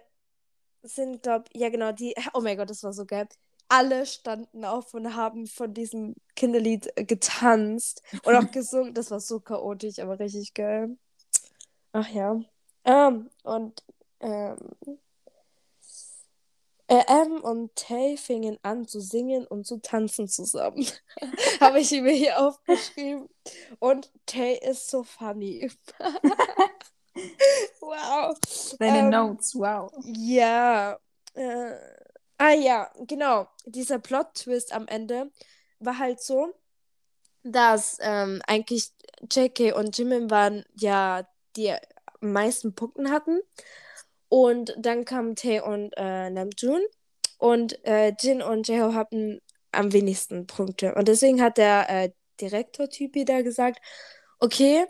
sind, 0.83 1.25
glaub, 1.25 1.49
ja 1.53 1.71
genau, 1.71 1.91
die, 1.91 2.15
oh 2.35 2.41
mein 2.41 2.57
Gott, 2.57 2.71
das 2.71 2.85
war 2.85 2.93
so 2.93 3.05
geil. 3.05 3.27
Alle 3.69 4.07
standen 4.07 4.65
auf 4.65 4.95
und 4.95 5.17
haben 5.17 5.49
von 5.49 5.75
diesem 5.75 6.15
Kinderlied 6.37 6.93
getanzt 6.95 8.05
und 8.23 8.37
auch 8.37 8.49
gesungen. 8.53 8.95
Das 8.95 9.11
war 9.11 9.19
so 9.19 9.41
chaotisch, 9.41 9.99
aber 9.99 10.21
richtig 10.21 10.55
geil. 10.55 10.97
Ach 11.93 12.09
ja. 12.09 12.41
Ähm, 12.85 13.29
und 13.43 13.83
ähm, 14.21 14.57
äh, 16.89 17.03
M 17.07 17.41
und 17.43 17.75
Tay 17.75 18.17
fingen 18.17 18.59
an 18.63 18.87
zu 18.87 19.01
singen 19.01 19.47
und 19.47 19.67
zu 19.67 19.79
tanzen 19.79 20.29
zusammen. 20.29 20.87
Habe 21.61 21.81
ich 21.81 21.91
mir 21.91 22.13
hier 22.13 22.41
aufgeschrieben. 22.41 23.29
Und 23.79 24.13
Tay 24.27 24.59
ist 24.59 24.91
so 24.91 25.03
funny. 25.03 25.71
wow. 27.81 28.37
Deine 28.79 28.99
Ähm, 28.99 29.11
Notes, 29.11 29.55
wow. 29.55 29.93
Ja. 30.05 30.99
Äh, 31.35 31.73
ah 32.39 32.53
ja, 32.53 32.91
genau. 33.07 33.49
Dieser 33.65 33.99
Plot-Twist 33.99 34.73
am 34.73 34.87
Ende 34.87 35.31
war 35.81 35.99
halt 35.99 36.21
so, 36.21 36.55
dass 37.43 37.99
ähm, 38.01 38.43
eigentlich 38.47 38.93
JK 39.31 39.75
und 39.75 39.97
Jimin 39.97 40.31
waren 40.31 40.65
ja 40.75 41.27
die 41.57 41.73
am 41.73 42.33
meisten 42.33 42.75
Punkten 42.75 43.11
hatten. 43.11 43.41
Und 44.29 44.75
dann 44.79 45.05
kamen 45.05 45.37
Tae 45.37 45.61
und 45.61 45.93
äh, 45.97 46.31
Namjoon. 46.31 46.83
Und 47.39 47.85
äh, 47.85 48.13
Jin 48.19 48.43
und 48.43 48.69
Jeho 48.69 48.95
hatten 48.95 49.41
am 49.73 49.93
wenigsten 49.93 50.47
Punkte. 50.47 50.95
Und 50.95 51.09
deswegen 51.09 51.43
hat 51.43 51.59
der 51.59 51.89
äh, 51.89 52.11
Direktor-Typi 52.41 53.25
da 53.25 53.43
gesagt, 53.43 53.81
okay, 54.39 54.87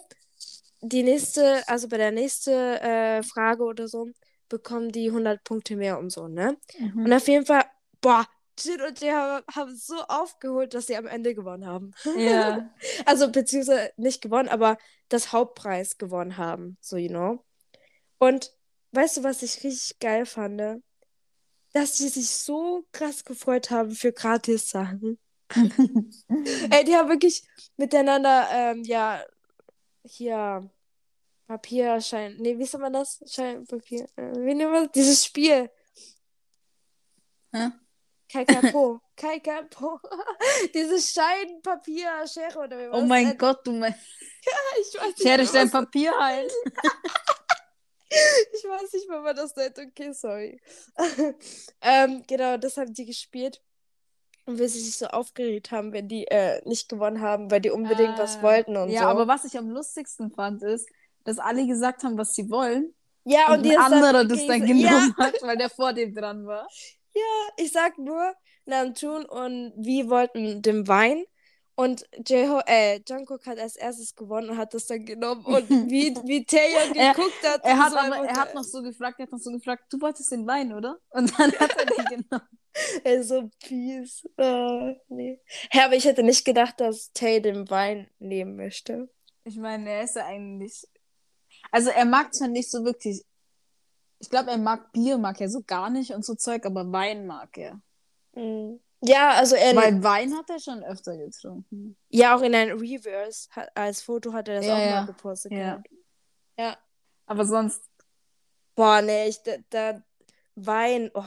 die 0.81 1.03
nächste, 1.03 1.67
also 1.69 1.89
bei 1.89 1.97
der 1.97 2.13
nächsten 2.13 2.53
äh, 2.53 3.23
Frage 3.23 3.65
oder 3.65 3.89
so, 3.89 4.09
bekommen 4.49 4.93
die 4.93 5.09
100 5.09 5.43
Punkte 5.43 5.77
mehr 5.77 5.99
und 5.99 6.11
so, 6.11 6.29
ne? 6.29 6.57
Mhm. 6.79 7.05
Und 7.05 7.13
auf 7.13 7.27
jeden 7.27 7.47
Fall, 7.47 7.65
boah, 8.01 8.27
Jin 8.59 8.81
und 8.81 9.01
Jeho 9.01 9.13
haben, 9.13 9.45
haben 9.55 9.77
so 9.77 9.97
aufgeholt, 10.09 10.75
dass 10.75 10.87
sie 10.87 10.97
am 10.97 11.07
Ende 11.07 11.35
gewonnen 11.35 11.67
haben. 11.67 11.93
Ja. 12.17 12.71
Also, 13.05 13.31
beziehungsweise 13.31 13.91
nicht 13.97 14.23
gewonnen, 14.23 14.49
aber 14.49 14.79
das 15.09 15.33
Hauptpreis 15.33 15.99
gewonnen 15.99 16.37
haben, 16.37 16.77
so, 16.81 16.97
you 16.97 17.09
know. 17.09 17.45
Und 18.19 18.56
weißt 18.97 19.19
du, 19.19 19.23
was 19.25 19.43
ich 19.43 19.63
richtig 19.63 19.99
geil 20.01 20.27
fand? 20.27 20.83
Dass 21.73 21.93
die 21.99 22.09
sich 22.09 22.31
so 22.31 22.87
krass 22.93 23.25
gefreut 23.25 23.71
haben 23.71 23.91
für 23.91 24.13
Gratis-Sachen. 24.13 25.19
Ey, 26.71 26.85
die 26.85 26.97
haben 26.97 27.09
wirklich 27.09 27.45
miteinander, 27.77 28.49
ähm, 28.51 28.83
ja, 28.85 29.23
hier, 30.03 30.69
Papier, 31.47 32.01
Schein, 32.01 32.37
nee, 32.39 32.59
wie 32.59 32.65
soll 32.65 32.81
man 32.81 32.95
das? 32.95 33.21
Schein, 33.27 33.65
Papier, 33.67 34.07
äh, 34.17 34.33
wie 34.33 34.55
nennen 34.55 34.73
wir 34.73 34.83
das? 34.85 34.93
Dieses 34.93 35.25
Spiel. 35.25 35.71
Hä? 37.53 37.71
Kaikapo. 38.33 39.01
Kaikapo. 39.17 40.01
Dieses 40.75 41.13
Schein, 41.13 41.61
Papier, 41.63 42.27
Schere 42.27 42.59
oder 42.59 42.79
wie 42.79 42.89
man 42.89 43.03
Oh 43.03 43.07
mein. 43.07 43.39
Gott, 43.39 43.65
du 43.67 43.73
meinst. 43.73 44.01
Ich 44.41 44.95
weiß 45.01 45.07
nicht, 45.07 45.19
Schere 45.23 45.37
mehr, 45.37 45.45
ist 45.45 45.55
dein 45.55 45.73
was- 45.73 45.85
Papier 45.85 46.13
halt. 46.19 46.53
Ich 48.53 48.65
weiß 48.65 48.93
nicht 48.93 49.09
mehr, 49.09 49.23
was 49.25 49.35
das 49.37 49.57
nennt. 49.57 49.79
Okay, 49.79 50.13
sorry. 50.13 50.61
ähm, 51.83 52.23
genau, 52.27 52.57
das 52.57 52.77
haben 52.77 52.93
die 52.93 53.05
gespielt. 53.07 53.63
Und 54.47 54.59
wie 54.61 54.69
sie 54.69 54.81
sich 54.81 54.97
so 54.97 55.07
aufgeregt 55.07 55.73
haben, 55.73 55.93
wenn 55.93 56.07
die 56.09 56.27
äh, 56.29 56.61
nicht 56.69 56.89
gewonnen 56.89 57.21
haben, 57.21 57.51
weil 57.51 57.61
die 57.61 57.71
unbedingt 57.71 58.17
was 58.17 58.37
Ah, 58.39 58.43
wollten 58.43 58.77
und 58.77 58.91
ja, 58.91 59.03
so. 59.03 59.07
aber 59.09 59.27
was 59.27 59.45
ich 59.45 59.59
am 59.59 59.71
lustigsten 59.71 60.31
fand, 60.31 60.63
ist, 60.63 60.89
dass 61.25 61.39
alle 61.41 61.67
gesagt 61.67 62.05
haben, 62.05 62.17
was 62.17 62.35
sie 62.35 62.49
wollen. 62.49 62.95
ja, 63.25 63.53
Und, 63.53 63.67
es 63.67 63.75
dann 63.75 63.93
anderer 63.93 64.25
das 64.25 64.47
dann 64.47 64.61
gekriegt- 64.61 64.87
genommen 64.89 65.17
hat, 65.19 65.35
weil 65.43 65.57
der 65.57 65.69
vor 65.69 65.93
dem 65.93 66.15
dran 66.15 66.47
war. 66.47 66.69
Ja, 67.13 67.23
ich 67.57 67.73
sag 67.73 67.99
nur, 67.99 68.35
Namjoon 68.67 69.25
und 69.25 69.73
Vi 69.79 70.09
wollten 70.09 70.63
den 70.63 70.87
Wein. 70.87 71.25
Und 71.79 72.05
Jeho, 72.27 72.61
äh, 72.67 73.01
Jungkook 73.07 73.45
hat 73.47 73.59
als 73.59 73.77
erstes 73.77 74.15
gewonnen 74.15 74.51
und 74.51 74.57
hat 74.57 74.73
das 74.73 74.87
dann 74.87 75.05
genommen. 75.05 75.45
Und 75.45 75.69
wie, 75.91 76.17
wie 76.25 76.45
Taeyeon 76.45 76.95
Er- 76.97 77.13
geguckt 77.15 77.43
hat. 77.45 77.63
Er 77.65 77.77
hat, 77.79 77.93
war 77.93 78.07
aber, 78.07 78.27
er 78.27 78.37
hat 78.37 78.55
noch 78.55 78.65
so 78.65 78.83
gefragt, 78.83 79.19
er 79.21 79.25
hat 79.25 79.33
noch 79.33 79.39
so 79.39 79.53
gefragt, 79.53 79.85
du 79.91 80.01
wolltest 80.01 80.33
den 80.33 80.47
Wein, 80.47 80.73
oder? 80.73 80.99
Und 81.11 81.39
dann 81.39 81.53
hat 81.53 81.77
er 81.77 81.85
den 81.87 82.05
genommen. 82.25 82.49
Ey, 83.05 83.23
so 83.23 83.51
peace. 83.61 84.27
Oh, 84.39 84.95
nee. 85.09 85.41
Hä, 85.71 85.81
aber 85.81 85.95
ich 85.97 86.05
hätte 86.07 86.23
nicht 86.23 86.45
gedacht, 86.45 86.81
dass 86.81 87.13
Tay 87.13 87.41
den 87.41 87.69
Wein 87.71 88.09
nehmen 88.19 88.57
möchte. 88.57 89.09
Ich 89.45 89.57
meine, 89.57 89.89
er 89.91 90.03
ist 90.05 90.17
ja 90.17 90.27
eigentlich. 90.27 90.87
Also 91.71 91.91
er 91.91 92.05
mag 92.05 92.35
zwar 92.35 92.49
nicht 92.49 92.71
so 92.71 92.85
wirklich 92.85 93.23
Ich 94.19 94.31
glaube, 94.31 94.51
er 94.51 94.59
mag 94.59 94.93
Bier, 94.93 95.19
mag 95.19 95.41
er 95.41 95.49
so 95.51 95.63
gar 95.67 95.91
nicht 95.91 96.13
und 96.13 96.25
so 96.25 96.35
Zeug, 96.35 96.65
aber 96.65 96.91
Wein 96.91 97.27
mag 97.27 97.57
er. 97.59 97.81
Mhm. 98.35 98.81
Ja, 99.03 99.31
also 99.33 99.57
er. 99.57 99.77
Weil 99.77 100.03
Wein 100.03 100.37
hat 100.37 100.49
er 100.51 100.59
schon 100.59 100.83
öfter 100.83 101.17
getrunken. 101.17 101.97
Ja, 102.09 102.37
auch 102.37 102.43
in 102.43 102.55
einem 102.55 102.79
Reverse 102.79 103.49
hat, 103.51 103.69
als 103.77 104.03
Foto 104.03 104.33
hat 104.33 104.49
er 104.49 104.57
das 104.57 104.67
Ja, 104.67 104.75
auch 104.75 104.81
ja. 104.81 105.01
mal 105.01 105.07
gepostet. 105.07 105.53
Ja. 105.53 105.59
gehabt. 105.59 105.89
Ja. 106.59 106.77
Aber 107.27 107.45
sonst, 107.45 107.83
Boah, 108.77 109.01
nee, 109.01 109.29
ich, 109.29 109.43
da, 109.43 109.57
da 109.71 110.03
Wein. 110.55 111.11
Oh. 111.15 111.25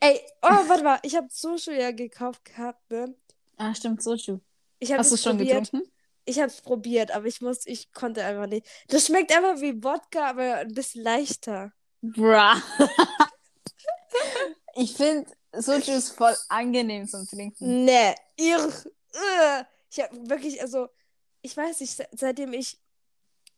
Ey, 0.00 0.20
oh, 0.42 0.48
warte 0.68 0.82
mal, 0.82 0.98
ich 1.02 1.14
habe 1.14 1.28
Sushi 1.30 1.78
ja 1.78 1.92
gekauft 1.92 2.44
gehabt, 2.44 2.90
ne? 2.90 3.14
ah, 3.58 3.74
stimmt, 3.74 4.02
Soju. 4.02 4.40
Hast 4.82 5.10
du 5.10 5.14
es 5.14 5.22
schon 5.22 5.36
probiert. 5.36 5.64
getrunken? 5.64 5.90
Ich 6.24 6.38
habe 6.38 6.48
es 6.48 6.60
probiert, 6.60 7.10
aber 7.10 7.26
ich 7.26 7.40
muss, 7.40 7.66
ich 7.66 7.92
konnte 7.92 8.24
einfach 8.24 8.46
nicht. 8.46 8.66
Das 8.88 9.06
schmeckt 9.06 9.34
einfach 9.34 9.60
wie 9.60 9.82
Wodka, 9.82 10.28
aber 10.28 10.56
ein 10.56 10.74
bisschen 10.74 11.02
leichter. 11.02 11.72
Bra. 12.02 12.60
ich 14.74 14.94
finde, 14.94 15.30
Soju 15.60 15.96
ist 15.96 16.10
voll 16.10 16.36
angenehm 16.48 17.06
zum 17.06 17.26
Trinken. 17.26 17.84
Nee, 17.84 18.14
irr. 18.36 18.72
Ich 19.90 20.00
habe 20.00 20.28
wirklich, 20.28 20.60
also, 20.60 20.88
ich 21.42 21.56
weiß 21.56 21.80
nicht, 21.80 21.96
se- 21.96 22.08
seitdem 22.12 22.52
ich 22.52 22.78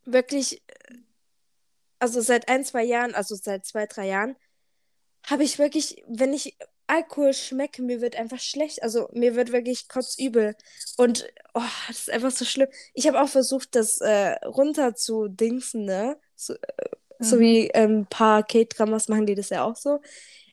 wirklich, 0.05 0.63
äh, 0.69 0.95
also 1.99 2.21
seit 2.21 2.49
ein, 2.49 2.65
zwei 2.65 2.85
Jahren, 2.85 3.15
also 3.15 3.35
seit 3.35 3.67
zwei, 3.67 3.87
drei 3.87 4.07
Jahren, 4.07 4.37
habe 5.27 5.45
ich 5.45 5.59
wirklich, 5.59 6.03
wenn 6.09 6.33
ich 6.33 6.57
Alkohol 6.87 7.35
schmecke, 7.35 7.83
mir 7.83 8.01
wird 8.01 8.17
einfach 8.17 8.41
schlecht. 8.41 8.83
Also 8.83 9.09
mir 9.13 9.37
wird 9.37 9.53
wirklich 9.53 9.87
kotzübel. 9.89 10.57
Und 10.97 11.29
oh, 11.55 11.63
das 11.89 11.99
ist 12.01 12.11
einfach 12.11 12.33
so 12.33 12.45
schlimm. 12.45 12.69
Ich 12.95 13.07
habe 13.07 13.21
auch 13.21 13.29
versucht, 13.29 13.75
das 13.77 14.01
äh, 14.01 14.33
runter 14.45 14.95
zu 14.97 15.29
dingsen, 15.29 15.85
ne? 15.85 16.19
So, 16.35 16.55
äh, 16.55 16.59
so 17.21 17.37
Mhm. 17.37 17.41
wie 17.41 17.67
ähm, 17.75 17.99
ein 18.01 18.07
paar 18.07 18.43
K-Dramas 18.45 19.09
machen 19.09 19.27
die 19.27 19.35
das 19.37 19.51
ja 19.51 19.63
auch 19.65 19.77
so. 19.77 20.01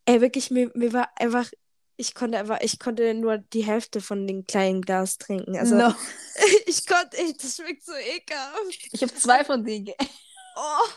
Ey, 0.08 0.22
wirklich, 0.22 0.52
mir, 0.52 0.72
mir 0.74 0.94
war 0.94 1.12
einfach, 1.20 1.52
ich 1.98 2.16
konnte 2.16 2.38
einfach, 2.38 2.62
ich 2.62 2.80
konnte 2.80 3.14
nur 3.14 3.40
die 3.40 3.66
Hälfte 3.66 4.00
von 4.00 4.26
dem 4.26 4.46
kleinen 4.46 4.82
Glas 4.82 5.18
trinken. 5.18 5.58
Also 5.58 5.76
No. 5.76 5.94
ich 6.66 6.88
konnte, 6.88 7.18
ey, 7.18 7.34
das 7.34 7.58
schmeckt 7.58 7.84
so 7.84 7.94
ekelhaft. 7.94 8.88
Ich 8.94 9.02
habe 9.02 9.14
zwei 9.14 9.44
von 9.44 9.64
denen. 9.64 9.94
Oh. 10.60 10.88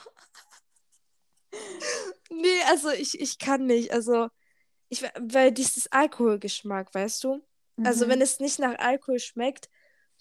Nee, 2.30 2.62
also 2.68 2.88
ich, 2.90 3.20
ich 3.20 3.38
kann 3.38 3.66
nicht. 3.66 3.92
Also, 3.92 4.28
ich, 4.88 5.02
weil 5.18 5.52
dieses 5.52 5.92
Alkoholgeschmack, 5.92 6.94
weißt 6.94 7.24
du? 7.24 7.42
Also, 7.82 8.06
Mhm. 8.06 8.10
wenn 8.10 8.20
es 8.22 8.40
nicht 8.40 8.58
nach 8.58 8.78
Alkohol 8.78 9.18
schmeckt, 9.18 9.68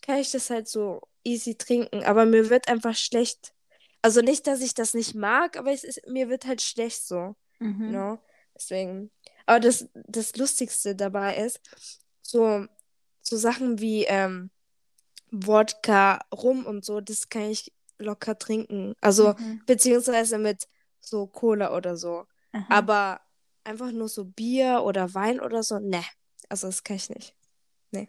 kann 0.01 0.17
ich 0.17 0.31
das 0.31 0.49
halt 0.49 0.67
so 0.67 1.01
easy 1.23 1.55
trinken. 1.57 2.03
Aber 2.03 2.25
mir 2.25 2.49
wird 2.49 2.67
einfach 2.67 2.95
schlecht. 2.97 3.53
Also 4.01 4.19
nicht, 4.19 4.45
dass 4.47 4.59
ich 4.59 4.73
das 4.73 4.93
nicht 4.93 5.15
mag, 5.15 5.55
aber 5.55 5.71
es 5.71 5.85
ist, 5.85 6.05
mir 6.07 6.27
wird 6.27 6.45
halt 6.45 6.61
schlecht 6.61 7.05
so. 7.05 7.35
Mhm. 7.59 7.91
Ne? 7.91 8.19
Deswegen. 8.59 9.11
Aber 9.45 9.59
das, 9.59 9.87
das 9.93 10.35
Lustigste 10.35 10.95
dabei 10.95 11.37
ist, 11.37 11.59
so, 12.21 12.65
so 13.21 13.37
Sachen 13.37 13.79
wie 13.79 14.03
ähm, 14.05 14.51
Wodka, 15.31 16.19
Rum 16.33 16.65
und 16.65 16.85
so, 16.85 17.01
das 17.01 17.29
kann 17.29 17.49
ich 17.49 17.71
locker 17.97 18.37
trinken. 18.37 18.95
Also, 19.01 19.33
Mhm. 19.37 19.61
beziehungsweise 19.65 20.37
mit 20.37 20.67
so 20.99 21.27
Cola 21.27 21.75
oder 21.75 21.97
so. 21.97 22.25
Aha. 22.51 22.65
Aber 22.69 23.21
einfach 23.63 23.91
nur 23.91 24.09
so 24.09 24.25
Bier 24.25 24.81
oder 24.83 25.13
Wein 25.13 25.39
oder 25.39 25.63
so, 25.63 25.79
ne. 25.79 26.03
Also, 26.49 26.67
das 26.67 26.83
kann 26.83 26.97
ich 26.97 27.09
nicht. 27.09 27.35
Nee. 27.91 28.07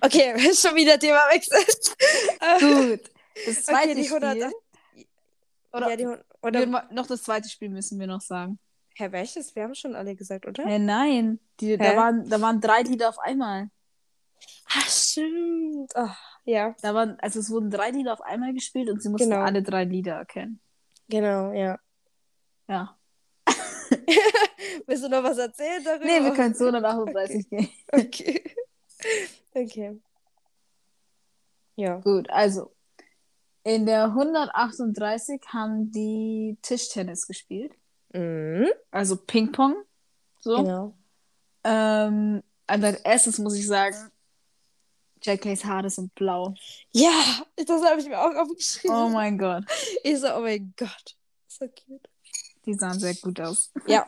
Okay, 0.00 0.34
schon 0.54 0.74
wieder 0.74 0.98
Thema 0.98 1.18
wechseln. 1.30 1.64
Gut. 2.60 3.10
Das 3.46 3.64
zweite 3.64 3.92
okay, 3.92 4.02
die 4.02 4.08
100. 4.08 4.32
Spiel. 4.36 5.06
Oder, 5.72 5.88
ja, 5.88 5.96
die, 5.96 6.06
oder, 6.42 6.88
noch 6.92 7.06
das 7.06 7.22
zweite 7.22 7.48
Spiel 7.48 7.70
müssen 7.70 7.98
wir 7.98 8.06
noch 8.06 8.20
sagen. 8.20 8.58
Hä, 8.94 9.10
welches? 9.12 9.54
Wir 9.56 9.62
haben 9.64 9.74
schon 9.74 9.94
alle 9.94 10.14
gesagt, 10.14 10.46
oder? 10.46 10.64
Hä, 10.64 10.78
nein. 10.78 11.38
Die, 11.60 11.72
Hä? 11.72 11.76
da, 11.76 11.96
waren, 11.96 12.28
da 12.28 12.40
waren 12.40 12.60
drei 12.60 12.82
Lieder 12.82 13.08
auf 13.08 13.18
einmal. 13.18 13.70
Ah, 14.66 14.80
stimmt. 14.88 15.92
Ach, 15.94 16.18
ja, 16.44 16.74
Da 16.82 16.94
waren, 16.94 17.18
also 17.20 17.38
es 17.40 17.50
wurden 17.50 17.70
drei 17.70 17.90
Lieder 17.90 18.12
auf 18.12 18.20
einmal 18.22 18.52
gespielt 18.52 18.90
und 18.90 19.02
sie 19.02 19.08
mussten 19.08 19.30
Genau. 19.30 19.42
alle 19.42 19.62
drei 19.62 19.84
Lieder 19.84 20.14
erkennen. 20.14 20.60
genau, 21.08 21.52
ja. 21.52 21.78
Ja. 22.68 22.96
Willst 24.86 25.04
du 25.04 25.08
noch 25.08 25.22
was 25.22 25.38
erzählen 25.38 25.82
darüber? 25.84 26.04
Nee, 26.04 26.22
wir 26.22 26.32
können 26.32 26.54
so 26.54 26.70
nach 26.70 26.82
38 26.82 27.48
gehen. 27.50 27.68
Okay. 27.92 28.42
Okay. 29.54 30.00
Ja. 31.76 31.96
Gut, 32.00 32.30
also. 32.30 32.72
In 33.64 33.86
der 33.86 34.04
138 34.06 35.40
haben 35.48 35.90
die 35.92 36.56
Tischtennis 36.62 37.26
gespielt. 37.26 37.74
Mhm. 38.12 38.68
Also 38.90 39.16
Ping-Pong. 39.16 39.76
So. 40.40 40.56
Genau. 40.56 40.94
Ähm, 41.64 42.42
also 42.66 42.86
als 42.86 43.00
erstes 43.00 43.38
muss 43.38 43.54
ich 43.54 43.66
sagen, 43.66 44.10
JKs 45.22 45.64
Haare 45.64 45.88
sind 45.88 46.14
blau. 46.14 46.54
Ja, 46.92 47.44
das 47.56 47.82
habe 47.82 48.00
ich 48.00 48.08
mir 48.08 48.20
auch 48.20 48.34
aufgeschrieben. 48.34 48.96
Oh 48.96 49.08
mein 49.08 49.38
Gott. 49.38 49.64
Ich 50.02 50.18
so, 50.20 50.34
oh 50.34 50.40
mein 50.40 50.74
Gott. 50.76 51.16
So 51.46 51.66
cute. 51.68 52.08
Die 52.66 52.74
sahen 52.74 52.98
sehr 52.98 53.14
gut 53.14 53.40
aus. 53.40 53.70
Ja. 53.86 54.06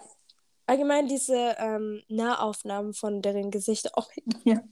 Allgemein 0.67 1.07
diese 1.09 1.57
ähm, 1.59 2.03
Nahaufnahmen 2.09 2.95
von 2.95 3.21
deren 3.21 3.51
Gesichter. 3.51 3.90
Oh 3.97 4.05
mein 4.17 4.25
Gott. 4.33 4.43
Ja. 4.45 4.62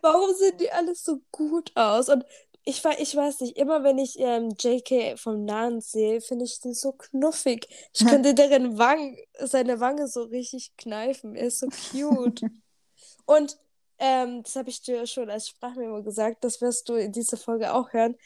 Warum 0.00 0.34
sehen 0.34 0.56
die 0.58 0.72
alles 0.72 1.04
so 1.04 1.20
gut 1.30 1.76
aus? 1.76 2.08
Und 2.08 2.24
ich, 2.64 2.84
ich 2.98 3.16
weiß 3.16 3.40
nicht, 3.40 3.56
immer 3.56 3.82
wenn 3.84 3.98
ich 3.98 4.18
ähm, 4.18 4.54
JK 4.58 5.18
vom 5.18 5.44
Nahen 5.44 5.80
sehe, 5.80 6.20
finde 6.20 6.44
ich 6.44 6.60
den 6.60 6.74
so 6.74 6.92
knuffig. 6.92 7.66
Ich 7.94 8.06
könnte 8.06 8.34
deren 8.34 8.78
Wangen, 8.78 9.16
seine 9.38 9.80
Wange 9.80 10.08
so 10.08 10.24
richtig 10.24 10.76
kneifen. 10.76 11.34
Er 11.34 11.46
ist 11.46 11.60
so 11.60 11.68
cute. 11.68 12.42
Und 13.26 13.58
ähm, 13.98 14.42
das 14.42 14.56
habe 14.56 14.70
ich 14.70 14.82
dir 14.82 15.06
schon 15.06 15.30
als 15.30 15.48
Sprachmemo 15.48 16.02
gesagt, 16.02 16.44
das 16.44 16.60
wirst 16.60 16.88
du 16.88 16.94
in 16.94 17.12
dieser 17.12 17.36
Folge 17.36 17.72
auch 17.72 17.92
hören. 17.92 18.16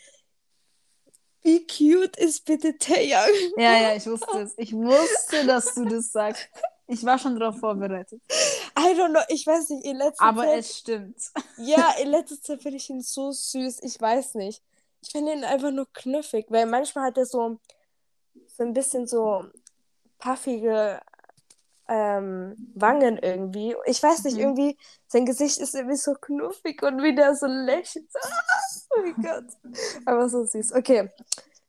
Wie 1.42 1.66
cute 1.66 2.16
ist 2.16 2.44
bitte 2.44 2.78
Taeyang? 2.78 3.28
Ja, 3.56 3.78
ja, 3.78 3.96
ich 3.96 4.06
wusste 4.06 4.38
es. 4.38 4.54
Ich 4.56 4.72
wusste, 4.72 5.46
dass 5.46 5.74
du 5.74 5.84
das 5.84 6.10
sagst. 6.10 6.48
Ich 6.86 7.04
war 7.04 7.18
schon 7.18 7.38
darauf 7.38 7.58
vorbereitet. 7.58 8.20
I 8.78 8.92
don't 8.94 9.10
know, 9.10 9.20
ich 9.28 9.46
weiß 9.46 9.70
nicht, 9.70 9.84
in 9.86 9.96
letzter 9.96 10.24
Aber 10.24 10.42
Zeit. 10.42 10.58
es 10.58 10.78
stimmt. 10.78 11.16
Ja, 11.58 11.92
in 12.02 12.08
letzter 12.10 12.40
Zeit 12.40 12.62
finde 12.62 12.76
ich 12.78 12.90
ihn 12.90 13.00
so 13.00 13.30
süß. 13.32 13.80
Ich 13.82 14.00
weiß 14.00 14.34
nicht. 14.34 14.62
Ich 15.02 15.10
finde 15.10 15.32
ihn 15.32 15.44
einfach 15.44 15.70
nur 15.70 15.86
knuffig, 15.92 16.46
weil 16.48 16.66
manchmal 16.66 17.06
hat 17.06 17.18
er 17.18 17.26
so, 17.26 17.58
so 18.46 18.62
ein 18.62 18.72
bisschen 18.72 19.06
so 19.06 19.44
puffige 20.18 21.00
ähm, 21.88 22.54
Wangen 22.74 23.18
irgendwie. 23.18 23.76
Ich 23.86 24.02
weiß 24.02 24.24
nicht, 24.24 24.34
Mhm. 24.36 24.40
irgendwie, 24.40 24.78
sein 25.06 25.26
Gesicht 25.26 25.58
ist 25.58 25.74
irgendwie 25.74 25.96
so 25.96 26.14
knuffig 26.14 26.82
und 26.82 27.02
wie 27.02 27.14
der 27.14 27.34
so 27.34 27.46
lächelt. 27.46 28.08
Oh 28.96 29.00
mein 29.00 29.14
Gott. 29.22 29.44
Aber 30.06 30.28
so 30.28 30.44
süß. 30.44 30.72
Okay. 30.72 31.10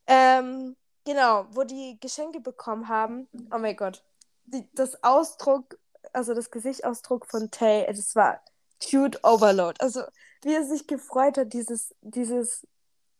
Ähm, 0.05 0.75
genau, 1.03 1.47
wo 1.51 1.63
die 1.63 1.97
Geschenke 1.99 2.39
bekommen 2.39 2.87
haben. 2.87 3.27
Oh 3.51 3.57
mein 3.57 3.75
Gott. 3.75 4.03
Die, 4.47 4.67
das 4.73 5.03
Ausdruck, 5.03 5.77
also 6.13 6.33
das 6.33 6.51
Gesichtsausdruck 6.51 7.25
von 7.25 7.49
Tay, 7.51 7.85
das 7.87 8.15
war 8.15 8.41
cute 8.81 9.19
Overload. 9.23 9.75
Also, 9.79 10.01
wie 10.43 10.53
er 10.53 10.63
sich 10.63 10.87
gefreut 10.87 11.37
hat, 11.37 11.53
dieses, 11.53 11.95
dieses 12.01 12.67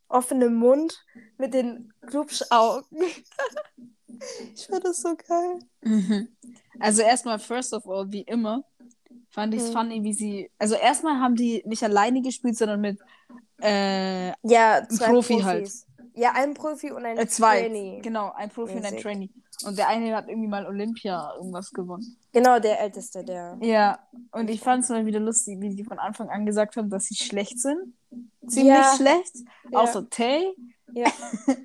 offene 0.07 0.49
Mund 0.49 1.03
mit 1.37 1.53
den 1.53 1.91
Glubschaugen. 2.01 2.85
ich 4.55 4.67
fand 4.67 4.85
das 4.85 5.01
so 5.01 5.15
geil. 5.15 5.59
Mhm. 5.81 6.35
Also 6.79 7.01
erstmal, 7.01 7.39
first 7.39 7.73
of 7.73 7.87
all, 7.87 8.11
wie 8.11 8.21
immer, 8.21 8.63
fand 9.29 9.53
ich 9.53 9.61
es 9.61 9.69
Mhm. 9.69 9.73
funny, 9.73 10.03
wie 10.03 10.13
sie. 10.13 10.51
Also 10.59 10.75
erstmal 10.75 11.19
haben 11.19 11.35
die 11.35 11.63
nicht 11.65 11.83
alleine 11.83 12.21
gespielt, 12.21 12.57
sondern 12.57 12.81
mit 12.81 12.99
äh, 13.61 14.29
Ja, 14.43 14.81
Profi 14.99 15.33
Profis. 15.39 15.43
halt. 15.45 15.71
Ja, 16.13 16.33
ein 16.33 16.53
Profi 16.53 16.91
und 16.91 17.05
ein 17.05 17.17
äh, 17.17 17.27
zwei. 17.27 17.61
Trainee. 17.61 17.99
Genau, 18.01 18.31
ein 18.33 18.49
Profi 18.49 18.73
und 18.73 18.85
ein 18.85 18.93
Mäßig. 18.93 19.01
Trainee. 19.01 19.29
Und 19.63 19.77
der 19.77 19.87
eine 19.87 20.15
hat 20.15 20.27
irgendwie 20.27 20.47
mal 20.49 20.65
Olympia 20.65 21.33
irgendwas 21.37 21.71
gewonnen. 21.71 22.17
Genau, 22.33 22.59
der 22.59 22.81
Älteste, 22.81 23.23
der. 23.23 23.57
Ja, 23.61 23.99
und 24.31 24.49
ich 24.49 24.59
fand 24.59 24.83
es 24.83 24.89
mal 24.89 25.05
wieder 25.05 25.19
lustig, 25.21 25.61
wie 25.61 25.73
die 25.75 25.83
von 25.85 25.97
Anfang 25.99 26.29
an 26.29 26.45
gesagt 26.45 26.75
haben, 26.75 26.89
dass 26.89 27.05
sie 27.05 27.15
schlecht 27.15 27.59
sind. 27.59 27.93
Ziemlich 28.47 28.73
Ja. 28.73 28.93
schlecht. 28.97 29.35
Ja. 29.71 29.79
Außer 29.79 30.09
Tay. 30.09 30.45
Ja. 30.93 31.11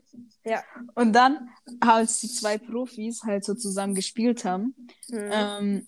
Ja. 0.42 0.62
Und 0.94 1.12
dann, 1.12 1.50
als 1.80 2.20
die 2.20 2.28
zwei 2.28 2.56
Profis 2.56 3.22
halt 3.24 3.44
so 3.44 3.52
zusammen 3.54 3.94
gespielt 3.94 4.46
haben, 4.46 4.74
Hm. 5.10 5.30
ähm, 5.30 5.86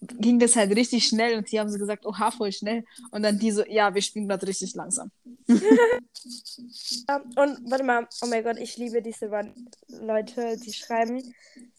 ging 0.00 0.38
das 0.38 0.56
halt 0.56 0.74
richtig 0.74 1.06
schnell 1.06 1.36
und 1.36 1.52
die 1.52 1.60
haben 1.60 1.68
so 1.70 1.78
gesagt, 1.78 2.06
oha, 2.06 2.30
voll 2.30 2.50
schnell. 2.50 2.84
Und 3.10 3.22
dann 3.22 3.38
die 3.38 3.50
so, 3.50 3.62
ja, 3.66 3.94
wir 3.94 4.00
spielen 4.00 4.26
gerade 4.26 4.46
richtig 4.46 4.74
langsam. 4.74 5.10
Ja, 5.48 7.16
Und 7.36 7.70
warte 7.70 7.84
mal, 7.84 8.06
oh 8.22 8.26
mein 8.26 8.44
Gott, 8.44 8.58
ich 8.58 8.76
liebe 8.76 9.02
diese 9.02 9.26
Leute, 9.88 10.56
die 10.58 10.72
schreiben. 10.72 11.34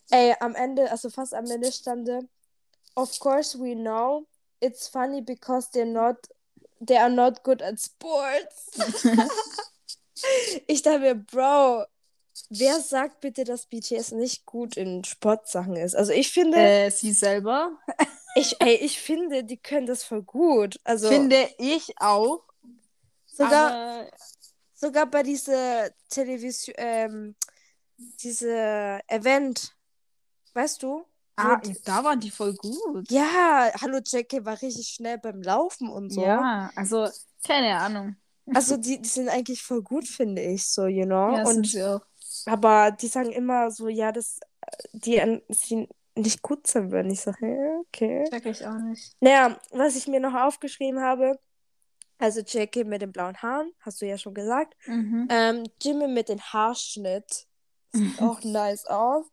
Ey, 0.09 0.35
am 0.39 0.55
Ende, 0.55 0.89
also 0.91 1.09
fast 1.09 1.33
am 1.33 1.45
Ende 1.49 1.71
stand, 1.71 2.09
of 2.95 3.19
course 3.19 3.57
we 3.57 3.73
know, 3.75 4.27
it's 4.59 4.87
funny 4.87 5.21
because 5.21 5.69
they're 5.71 5.85
not, 5.85 6.17
they 6.85 6.97
are 6.97 7.09
not 7.09 7.43
good 7.43 7.61
at 7.61 7.79
sports. 7.79 8.71
ich 10.67 10.81
dachte 10.81 10.99
mir, 10.99 11.15
Bro, 11.15 11.85
wer 12.49 12.79
sagt 12.79 13.21
bitte, 13.21 13.43
dass 13.43 13.65
BTS 13.65 14.11
nicht 14.11 14.45
gut 14.45 14.77
in 14.77 15.03
Sportsachen 15.03 15.75
ist? 15.75 15.95
Also 15.95 16.11
ich 16.11 16.31
finde, 16.31 16.57
Äh, 16.57 16.91
sie 16.91 17.13
selber. 17.13 17.77
ich, 18.35 18.55
ey, 18.59 18.75
ich 18.75 18.99
finde, 18.99 19.43
die 19.43 19.57
können 19.57 19.87
das 19.87 20.03
voll 20.03 20.21
gut. 20.23 20.79
Also 20.83 21.09
Finde 21.09 21.49
ich 21.57 21.93
auch. 21.99 22.43
Sogar, 23.33 23.71
aber 23.71 24.11
sogar 24.73 25.05
bei 25.07 25.23
dieser 25.23 25.89
Television, 26.09 26.75
ähm, 26.77 27.35
diese 28.21 28.99
Event, 29.07 29.75
weißt 30.53 30.83
du? 30.83 31.05
ah, 31.37 31.59
Wo- 31.63 31.73
da 31.85 32.03
waren 32.03 32.19
die 32.19 32.31
voll 32.31 32.53
gut. 32.55 33.09
ja, 33.09 33.71
hallo 33.81 33.99
Jackie 34.05 34.43
war 34.45 34.61
richtig 34.61 34.87
schnell 34.87 35.17
beim 35.17 35.41
Laufen 35.41 35.89
und 35.89 36.11
so. 36.11 36.21
Ja, 36.21 36.71
also 36.75 37.09
keine 37.45 37.77
Ahnung. 37.77 38.15
Also 38.53 38.77
die, 38.77 39.01
die 39.01 39.09
sind 39.09 39.29
eigentlich 39.29 39.63
voll 39.63 39.81
gut, 39.81 40.07
finde 40.07 40.41
ich, 40.41 40.65
so, 40.67 40.85
you 40.85 41.05
know. 41.05 41.35
Ja, 41.35 41.45
sind 41.45 41.57
und 41.57 41.67
sie 41.67 41.83
auch. 41.83 42.01
aber 42.45 42.91
die 42.91 43.07
sagen 43.07 43.31
immer 43.31 43.71
so, 43.71 43.87
ja, 43.87 44.11
dass 44.11 44.39
die 44.91 45.21
an 45.21 45.41
sie 45.49 45.87
nicht 46.15 46.41
gut 46.41 46.67
sind 46.67 46.91
würden. 46.91 47.09
Ich 47.11 47.21
sage, 47.21 47.47
ja, 47.47 47.79
okay. 47.87 48.25
Check 48.29 48.45
ich 48.45 48.65
auch 48.65 48.77
nicht. 48.77 49.15
Naja, 49.21 49.59
was 49.71 49.95
ich 49.95 50.07
mir 50.07 50.19
noch 50.19 50.33
aufgeschrieben 50.33 51.01
habe, 51.01 51.39
also 52.19 52.41
Jackie 52.45 52.83
mit 52.83 53.01
den 53.01 53.11
blauen 53.11 53.35
Haaren, 53.41 53.71
hast 53.81 54.01
du 54.01 54.05
ja 54.05 54.17
schon 54.17 54.33
gesagt. 54.33 54.75
Mhm. 54.85 55.27
Ähm, 55.29 55.63
Jimmy 55.81 56.07
mit 56.07 56.29
dem 56.29 56.39
Haarschnitt. 56.41 57.47
Sieht 57.91 58.21
auch 58.21 58.39
nice 58.43 58.85
aus. 58.85 59.25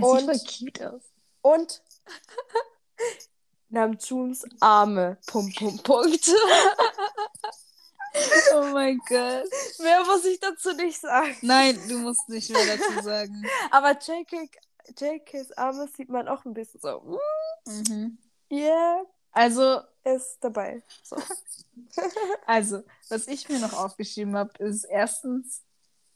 Und- 0.00 0.18
sieht 0.20 0.26
voll 0.26 0.70
cute 0.70 0.86
aus. 0.92 1.02
Und 1.42 1.82
Namjoons 3.68 4.44
Arme. 4.60 5.18
Punkt, 5.26 5.56
Punkt, 5.56 5.82
Punkt. 5.84 6.30
Oh 8.54 8.62
mein 8.72 8.98
Gott. 9.06 9.44
Mehr 9.78 10.02
muss 10.06 10.24
ich 10.24 10.40
dazu 10.40 10.72
nicht 10.72 10.98
sagen. 10.98 11.36
Nein, 11.42 11.78
du 11.86 11.98
musst 11.98 12.26
nicht 12.30 12.48
mehr 12.48 12.64
dazu 12.78 13.02
sagen. 13.02 13.44
Aber 13.70 13.90
JK, 13.90 14.48
JKs 14.98 15.52
Arme 15.52 15.86
sieht 15.94 16.08
man 16.08 16.26
auch 16.26 16.42
ein 16.46 16.54
bisschen 16.54 16.80
so. 16.80 17.18
Mhm. 17.66 18.16
Yeah, 18.50 19.02
Also, 19.32 19.80
ist 20.06 20.38
dabei. 20.40 20.82
So. 21.02 21.16
also, 22.46 22.82
was 23.08 23.26
ich 23.26 23.48
mir 23.48 23.58
noch 23.58 23.72
aufgeschrieben 23.72 24.36
habe, 24.36 24.52
ist 24.64 24.84
erstens, 24.84 25.62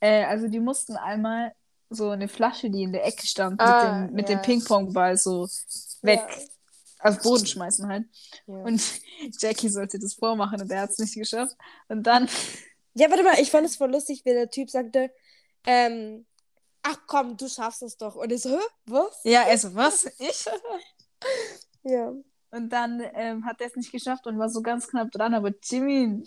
äh, 0.01 0.25
also 0.25 0.49
die 0.49 0.61
mussten 0.61 0.97
einmal 0.97 1.53
so 1.91 2.11
eine 2.11 2.29
Flasche, 2.29 2.71
die 2.71 2.85
in 2.85 2.93
der 2.93 3.05
Ecke 3.05 3.27
stand, 3.27 3.61
Ah, 3.61 4.09
mit 4.11 4.29
dem, 4.29 4.35
ja. 4.37 4.41
dem 4.41 4.43
Ping-Pong-Ball 4.43 5.17
so 5.17 5.49
weg 6.03 6.21
auf 7.01 7.17
den 7.17 7.23
Boden 7.23 7.47
schmeißen 7.47 7.89
halt. 7.89 8.05
Ja. 8.47 8.55
Und 8.55 8.83
Jackie 9.41 9.69
sollte 9.69 9.99
das 9.99 10.15
vormachen 10.15 10.61
und 10.61 10.71
er 10.71 10.83
hat 10.83 10.91
es 10.91 10.99
nicht 10.99 11.15
geschafft. 11.15 11.57
Und 11.89 12.05
dann, 12.05 12.29
ja, 12.95 13.11
warte 13.11 13.25
mal, 13.25 13.41
ich 13.41 13.51
fand 13.51 13.67
es 13.67 13.77
voll 13.77 13.91
lustig, 13.91 14.25
wie 14.25 14.31
der 14.31 14.51
Typ 14.51 14.71
sagte, 14.71 15.11
ähm, 15.67 16.27
ach 16.83 16.99
komm, 17.07 17.37
du 17.37 17.49
schaffst 17.49 17.83
es 17.83 17.97
doch. 17.97 18.15
Und 18.15 18.31
ich 18.31 18.43
so, 18.43 18.51
hä, 18.51 18.63
was? 18.87 19.21
ja, 19.25 19.45
also 19.45 19.75
was? 19.75 20.05
Ich? 20.19 20.45
Ja. 21.83 22.13
Und 22.53 22.71
dann 22.71 23.01
ähm, 23.15 23.45
hat 23.45 23.61
er 23.61 23.69
es 23.69 23.77
nicht 23.77 23.93
geschafft 23.93 24.27
und 24.27 24.39
war 24.39 24.49
so 24.49 24.61
ganz 24.63 24.89
knapp 24.89 25.11
dran, 25.13 25.35
aber 25.35 25.53
Jimmy 25.63 26.25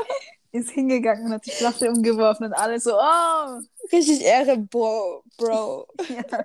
ist 0.52 0.70
hingegangen 0.70 1.26
und 1.26 1.32
hat 1.32 1.44
die 1.46 1.50
Flasche 1.50 1.90
umgeworfen 1.90 2.46
und 2.46 2.54
alle 2.54 2.80
so, 2.80 2.94
oh! 2.98 3.60
Richtig 3.92 4.22
Ehre, 4.22 4.58
Bro. 4.58 5.22
Bro. 5.36 5.86
Ja. 6.08 6.44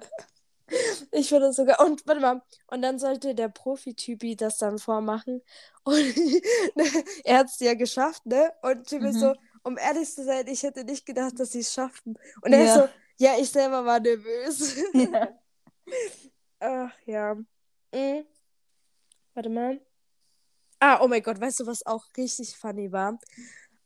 Ich 1.12 1.28
finde 1.28 1.48
das 1.48 1.58
sogar. 1.58 1.82
Und 1.86 2.08
warte 2.08 2.22
mal. 2.22 2.41
Und 2.67 2.82
dann 2.82 2.98
sollte 2.98 3.36
der 3.36 3.50
Profi-Typi 3.50 4.38
das 4.38 4.58
dann 4.58 4.80
vormachen. 4.80 5.41
Und 5.84 6.15
er 7.26 7.39
hat 7.39 7.48
es 7.48 7.60
ja 7.60 7.74
geschafft, 7.74 8.26
ne? 8.26 8.54
Und 8.62 8.89
Jimmy 8.89 9.10
Mhm. 9.10 9.20
so, 9.20 9.34
um 9.63 9.78
ehrlich 9.78 10.10
zu 10.13 10.24
sein, 10.24 10.48
ich 10.48 10.63
hätte 10.63 10.86
nicht 10.86 11.06
gedacht, 11.06 11.38
dass 11.39 11.52
sie 11.52 11.60
es 11.60 11.74
schaffen. 11.74 12.17
Und 12.41 12.54
er 12.54 12.63
Ja. 12.63 12.76
so, 12.76 12.89
ja, 13.17 13.32
ich 13.38 13.50
selber 13.50 13.84
war 13.86 14.00
nervös. 14.00 14.78
ja. 14.94 15.28
Ach 16.60 16.91
ja. 17.06 17.36
Mhm. 17.94 18.26
Warte 19.36 19.50
mal. 19.50 19.80
Ah, 20.80 21.00
oh 21.02 21.08
mein 21.08 21.22
Gott, 21.22 21.39
weißt 21.39 21.60
du, 21.62 21.67
was 21.67 21.86
auch 21.86 22.06
richtig 22.17 22.58
funny 22.58 22.91
war? 22.91 23.20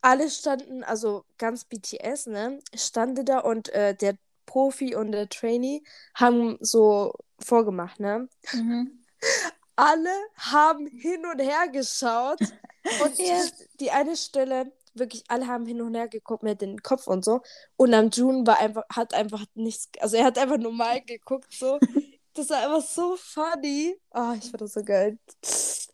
Alle 0.01 0.29
standen, 0.29 0.83
also 0.83 1.25
ganz 1.37 1.65
BTS, 1.65 2.27
ne, 2.27 2.59
standen 2.75 3.25
da 3.25 3.39
und 3.39 3.69
äh, 3.69 3.95
der 3.95 4.17
Profi 4.45 4.95
und 4.95 5.11
der 5.11 5.27
Trainee 5.29 5.81
haben 6.15 6.57
so 6.61 7.13
vorgemacht, 7.39 7.99
ne? 7.99 8.29
Mhm. 8.53 8.99
Alle 9.75 10.09
haben 10.37 10.87
hin 10.87 11.25
und 11.25 11.39
her 11.41 11.67
geschaut 11.71 12.39
und 12.97 13.19
Ja. 13.19 13.45
die 13.79 13.91
eine 13.91 14.15
Stelle, 14.15 14.71
wirklich 14.93 15.23
alle 15.27 15.47
haben 15.47 15.65
hin 15.65 15.81
und 15.81 15.95
her 15.95 16.07
geguckt 16.07 16.43
mit 16.43 16.61
dem 16.61 16.77
Kopf 16.81 17.07
und 17.07 17.25
so 17.25 17.41
und 17.75 17.93
am 17.93 18.09
June 18.09 18.47
war 18.47 18.59
einfach, 18.59 18.83
hat 18.93 19.13
einfach 19.13 19.43
nichts, 19.55 19.89
also 19.99 20.15
er 20.15 20.25
hat 20.25 20.37
einfach 20.37 20.57
normal 20.57 21.01
geguckt, 21.01 21.51
so. 21.53 21.81
Das 22.35 22.49
war 22.49 22.57
einfach 22.59 22.87
so 22.87 23.15
funny. 23.17 23.97
Ah, 24.11 24.35
ich 24.37 24.51
fand 24.51 24.61
das 24.61 24.73
so 24.73 24.83
geil. 24.83 25.17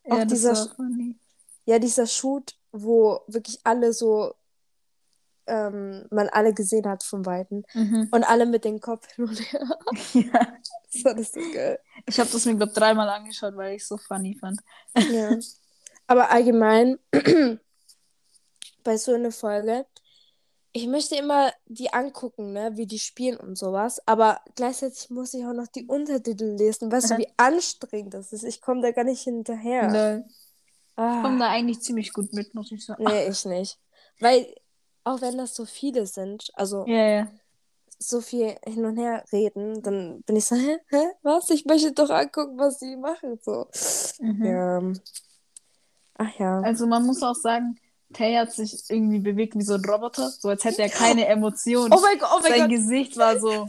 Ja, 0.04 0.14
Auch 0.14 0.18
das 0.20 0.28
dieser, 0.28 0.56
funny. 0.74 1.16
ja, 1.64 1.78
dieser 1.78 2.06
Shoot, 2.06 2.56
wo 2.72 3.22
wirklich 3.28 3.60
alle 3.62 3.92
so, 3.92 4.34
ähm, 5.46 6.06
man 6.10 6.28
alle 6.30 6.52
gesehen 6.52 6.86
hat 6.88 7.04
von 7.04 7.24
Weitem. 7.24 7.64
Mhm. 7.74 8.08
Und 8.10 8.24
alle 8.24 8.46
mit 8.46 8.64
dem 8.64 8.80
Kopf 8.80 9.06
hin 9.14 9.26
und 9.28 9.52
her. 9.52 9.68
Ja. 10.12 10.56
Das 10.92 11.04
war 11.06 11.14
das 11.14 11.32
so 11.32 11.40
geil. 11.54 11.78
Ich 12.06 12.20
habe 12.20 12.28
das 12.30 12.44
mir, 12.44 12.54
glaube 12.54 12.72
dreimal 12.74 13.08
angeschaut, 13.08 13.56
weil 13.56 13.76
ich 13.76 13.82
es 13.82 13.88
so 13.88 13.96
funny 13.96 14.36
fand. 14.38 14.60
Ja. 14.94 15.38
Aber 16.06 16.30
allgemein, 16.30 16.98
bei 18.84 18.98
so 18.98 19.14
einer 19.14 19.32
Folge, 19.32 19.86
ich 20.72 20.86
möchte 20.86 21.16
immer 21.16 21.52
die 21.66 21.92
angucken, 21.92 22.52
ne, 22.52 22.70
wie 22.76 22.86
die 22.86 22.98
spielen 22.98 23.36
und 23.36 23.56
sowas. 23.58 24.00
Aber 24.06 24.40
gleichzeitig 24.54 25.10
muss 25.10 25.34
ich 25.34 25.44
auch 25.44 25.52
noch 25.52 25.66
die 25.68 25.86
Untertitel 25.86 26.56
lesen. 26.56 26.90
Weißt 26.90 27.10
du, 27.10 27.18
wie 27.18 27.28
anstrengend 27.36 28.14
das 28.14 28.32
ist? 28.32 28.44
Ich 28.44 28.60
komme 28.60 28.80
da 28.80 28.90
gar 28.90 29.04
nicht 29.04 29.22
hinterher. 29.22 29.90
Lol. 29.90 30.24
Ich 30.26 30.34
komme 30.96 31.36
Ah, 31.36 31.38
da 31.38 31.48
eigentlich 31.50 31.80
ziemlich 31.80 32.12
gut 32.12 32.32
mit, 32.32 32.54
muss 32.54 32.70
ich 32.72 32.84
sagen. 32.84 33.02
nee, 33.04 33.26
ich 33.28 33.44
nicht. 33.46 33.78
Weil, 34.20 34.54
auch 35.04 35.20
wenn 35.22 35.38
das 35.38 35.54
so 35.54 35.64
viele 35.64 36.06
sind, 36.06 36.50
also 36.54 36.86
Ja, 36.86 37.06
ja. 37.08 37.28
so 37.98 38.20
viel 38.20 38.56
hin 38.66 38.84
und 38.84 38.98
her 38.98 39.24
reden, 39.32 39.82
dann 39.82 40.22
bin 40.22 40.36
ich 40.36 40.44
so, 40.44 40.54
hä, 40.56 40.78
hä, 40.88 41.02
was? 41.22 41.48
Ich 41.50 41.64
möchte 41.64 41.92
doch 41.92 42.10
angucken, 42.10 42.58
was 42.58 42.78
sie 42.78 42.96
machen. 42.96 43.38
So. 43.42 43.66
Mhm. 44.20 44.44
Ja. 44.44 44.82
Ach 46.18 46.38
ja. 46.38 46.60
Also 46.60 46.86
man 46.86 47.04
muss 47.06 47.22
auch 47.22 47.34
sagen, 47.34 47.78
Tay 48.12 48.34
hat 48.36 48.52
sich 48.52 48.84
irgendwie 48.88 49.18
bewegt 49.20 49.54
wie 49.56 49.62
so 49.62 49.74
ein 49.74 49.84
Roboter, 49.84 50.30
so 50.30 50.48
als 50.48 50.64
hätte 50.64 50.82
er 50.82 50.88
keine 50.90 51.26
Emotionen. 51.26 51.92
Oh 51.92 52.00
mein 52.00 52.18
Gott, 52.18 52.28
oh 52.34 52.40
mein 52.42 52.52
Sein 52.52 52.60
Gott. 52.62 52.70
Gesicht 52.70 53.16
war 53.16 53.38
so 53.40 53.68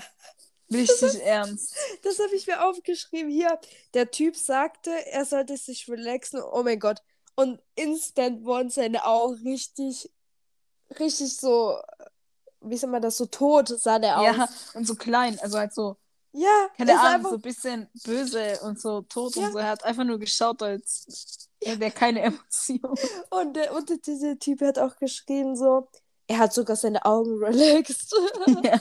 richtig 0.72 1.22
ernst. 1.24 1.76
Das 2.04 2.20
habe 2.20 2.36
ich 2.36 2.48
mir 2.48 2.64
aufgeschrieben. 2.66 3.32
Hier, 3.32 3.60
der 3.94 4.12
Typ 4.12 4.36
sagte, 4.36 4.92
er 5.12 5.26
sollte 5.26 5.58
sich 5.58 5.88
relaxen. 5.90 6.42
Oh 6.42 6.64
mein 6.64 6.80
Gott. 6.80 7.02
Und 7.36 7.60
instant 7.76 8.44
wurden 8.46 8.70
seine 8.70 9.06
Augen 9.06 9.36
richtig, 9.48 10.12
richtig 11.00 11.36
so, 11.36 11.80
wie 12.62 12.78
soll 12.78 12.90
man 12.92 13.02
das, 13.02 13.18
so 13.18 13.26
tot 13.26 13.68
sah 13.70 13.98
der 14.00 14.20
aus. 14.20 14.26
Ja, 14.26 14.50
und 14.76 14.86
so 14.86 14.96
klein, 14.96 15.40
also 15.40 15.58
halt 15.58 15.74
so, 15.74 15.98
ja 16.32 16.68
keine 16.78 16.94
Ahnung, 17.00 17.06
einfach- 17.14 17.30
so 17.32 17.36
ein 17.38 17.42
bisschen 17.42 17.90
böse 18.06 18.60
und 18.62 18.80
so 18.80 19.02
tot 19.02 19.36
Ja. 19.36 19.48
und 19.48 19.54
so. 19.54 19.58
Er 19.58 19.68
hat 19.70 19.84
einfach 19.84 20.04
nur 20.04 20.20
geschaut, 20.20 20.62
als 20.62 21.50
er 21.66 21.92
keine 21.92 22.22
Emotionen. 22.24 22.96
Und, 23.30 23.58
und 23.72 24.06
dieser 24.08 24.38
Typ 24.40 24.62
hat 24.62 24.80
auch 24.80 24.96
geschrieben, 24.98 25.56
so, 25.56 25.88
er 26.28 26.38
hat 26.40 26.54
sogar 26.54 26.76
seine 26.76 27.04
Augen 27.06 27.38
relaxed. 27.44 28.14
ja. 28.64 28.80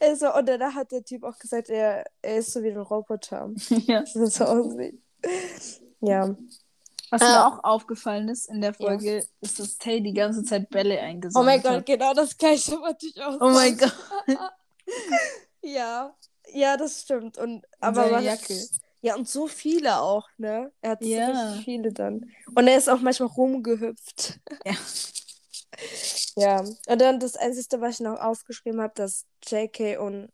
also, 0.00 0.34
und 0.34 0.48
danach 0.48 0.74
hat 0.74 0.92
der 0.92 1.04
Typ 1.04 1.24
auch 1.24 1.38
gesagt, 1.38 1.68
er, 1.68 2.04
er 2.22 2.36
ist 2.38 2.52
so 2.52 2.62
wie 2.62 2.70
ein 2.70 2.78
Roboter. 2.78 3.50
ja. 3.68 4.00
Das 4.00 4.14
ist 4.16 4.34
so 4.36 4.44
aussieht. 4.44 5.00
Ja. 6.00 6.36
Was 7.10 7.22
Ah. 7.22 7.26
mir 7.26 7.46
auch 7.46 7.64
aufgefallen 7.64 8.28
ist 8.28 8.48
in 8.48 8.60
der 8.60 8.74
Folge, 8.74 9.24
ist, 9.40 9.58
dass 9.60 9.78
Tay 9.78 10.02
die 10.02 10.14
ganze 10.14 10.42
Zeit 10.42 10.68
Bälle 10.70 10.96
Oh 10.96 11.02
eingesammelt 11.02 11.46
mein 11.46 11.62
Gott, 11.62 11.72
hat. 11.72 11.86
genau 11.86 12.12
das 12.14 12.36
gleiche 12.36 12.72
wollte 12.80 13.06
ich 13.06 13.22
auch 13.22 13.40
Oh 13.40 13.50
mein. 13.50 13.76
Gott. 13.78 13.94
Ja, 15.62 16.14
ja, 16.52 16.76
das 16.76 17.02
stimmt. 17.02 17.38
Und 17.38 17.64
Aber 17.80 18.08
man, 18.08 18.24
Jacke. 18.24 18.54
Ja, 19.04 19.16
und 19.16 19.28
so 19.28 19.46
viele 19.48 20.00
auch, 20.00 20.26
ne? 20.38 20.72
Er 20.80 20.92
hat 20.92 21.02
so 21.02 21.08
Ja. 21.08 21.26
richtig 21.50 21.64
viele 21.66 21.92
dann. 21.92 22.30
Und 22.54 22.66
er 22.66 22.78
ist 22.78 22.88
auch 22.88 23.00
manchmal 23.00 23.28
rumgehüpft. 23.28 24.40
Ja. 24.64 24.74
Ja. 26.36 26.60
Und 26.60 27.00
dann 27.00 27.18
das 27.18 27.36
Einzige, 27.36 27.80
was 27.80 27.94
ich 27.94 28.00
noch 28.00 28.18
aufgeschrieben 28.20 28.80
habe, 28.80 28.92
dass 28.94 29.26
JK 29.44 29.98
und 29.98 30.28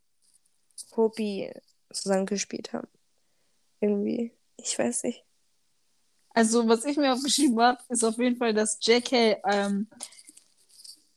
Hopi 0.96 1.50
zusammen 1.90 2.26
gespielt 2.26 2.72
haben. 2.74 2.88
Irgendwie. 3.80 4.32
Ich 4.58 4.78
weiß 4.78 5.04
nicht. 5.04 5.24
Also, 6.34 6.68
was 6.68 6.84
ich 6.84 6.96
mir 6.98 7.12
aufgeschrieben 7.14 7.58
habe, 7.60 7.82
ist 7.88 8.04
auf 8.04 8.18
jeden 8.18 8.36
Fall, 8.36 8.52
dass 8.54 8.78
JK 8.82 9.38
ähm, 9.46 9.88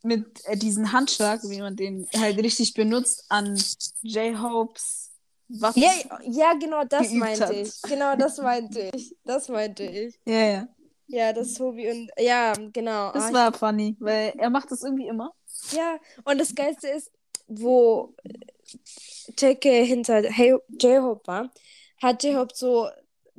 mit 0.03 0.45
äh, 0.45 0.55
diesem 0.57 0.91
Handschlag, 0.93 1.41
wie 1.43 1.59
man 1.59 1.75
den 1.75 2.07
halt 2.15 2.37
richtig 2.37 2.73
benutzt, 2.73 3.25
an 3.29 3.61
J-Hopes 4.01 5.02
was? 5.59 5.75
Ja, 5.75 5.91
ja, 6.23 6.53
genau 6.53 6.83
das 6.83 7.11
meinte 7.11 7.45
hat. 7.45 7.51
ich. 7.53 7.81
Genau 7.83 8.15
das 8.15 8.37
meinte 8.39 8.89
ich. 8.93 9.15
Das 9.23 9.49
meinte 9.49 9.83
ich. 9.83 10.19
ja, 10.25 10.45
ja. 10.51 10.67
Ja, 11.07 11.31
das 11.33 11.59
Hobi 11.59 11.91
und. 11.91 12.09
Ja, 12.17 12.53
genau. 12.71 13.11
Das 13.11 13.25
Ah, 13.25 13.33
war 13.33 13.53
funny, 13.53 13.95
weil 13.99 14.33
er 14.37 14.49
macht 14.49 14.71
das 14.71 14.83
irgendwie 14.83 15.07
immer. 15.07 15.31
Ja, 15.71 15.97
und 16.23 16.39
das 16.39 16.55
Geilste 16.55 16.87
ist, 16.87 17.11
wo 17.47 18.15
JK 19.37 19.85
hinter 19.85 20.21
Hey- 20.23 20.57
J-Hope 20.81 21.27
war, 21.27 21.51
hat 22.01 22.23
J-Hope 22.23 22.53
so 22.55 22.89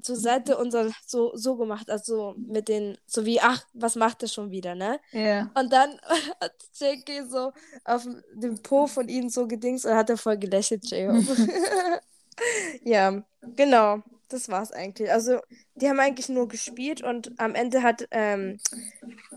zur 0.02 0.16
Seite 0.16 0.56
und 0.56 0.70
so, 0.70 0.90
so, 1.06 1.36
so 1.36 1.56
gemacht, 1.56 1.90
also 1.90 2.34
mit 2.36 2.68
den, 2.68 2.98
so 3.06 3.24
wie, 3.24 3.40
ach, 3.40 3.64
was 3.72 3.96
macht 3.96 4.22
er 4.22 4.28
schon 4.28 4.50
wieder, 4.50 4.74
ne? 4.74 5.00
Ja. 5.12 5.50
Und 5.54 5.72
dann 5.72 6.00
hat 6.40 6.54
JK 6.74 7.28
so 7.28 7.52
auf 7.84 8.06
dem 8.34 8.62
Po 8.62 8.86
von 8.86 9.08
ihnen 9.08 9.30
so 9.30 9.46
gedingst 9.46 9.86
und 9.86 9.94
hat 9.94 10.10
er 10.10 10.16
voll 10.16 10.38
gelächelt, 10.38 10.84
J-Hope. 10.90 11.48
ja, 12.82 13.22
genau. 13.56 14.02
Das 14.28 14.48
war's 14.48 14.72
eigentlich. 14.72 15.12
Also, 15.12 15.38
die 15.74 15.88
haben 15.88 16.00
eigentlich 16.00 16.28
nur 16.28 16.48
gespielt 16.48 17.02
und 17.02 17.38
am 17.38 17.54
Ende 17.54 17.82
hat 17.82 18.08
ähm, 18.10 18.58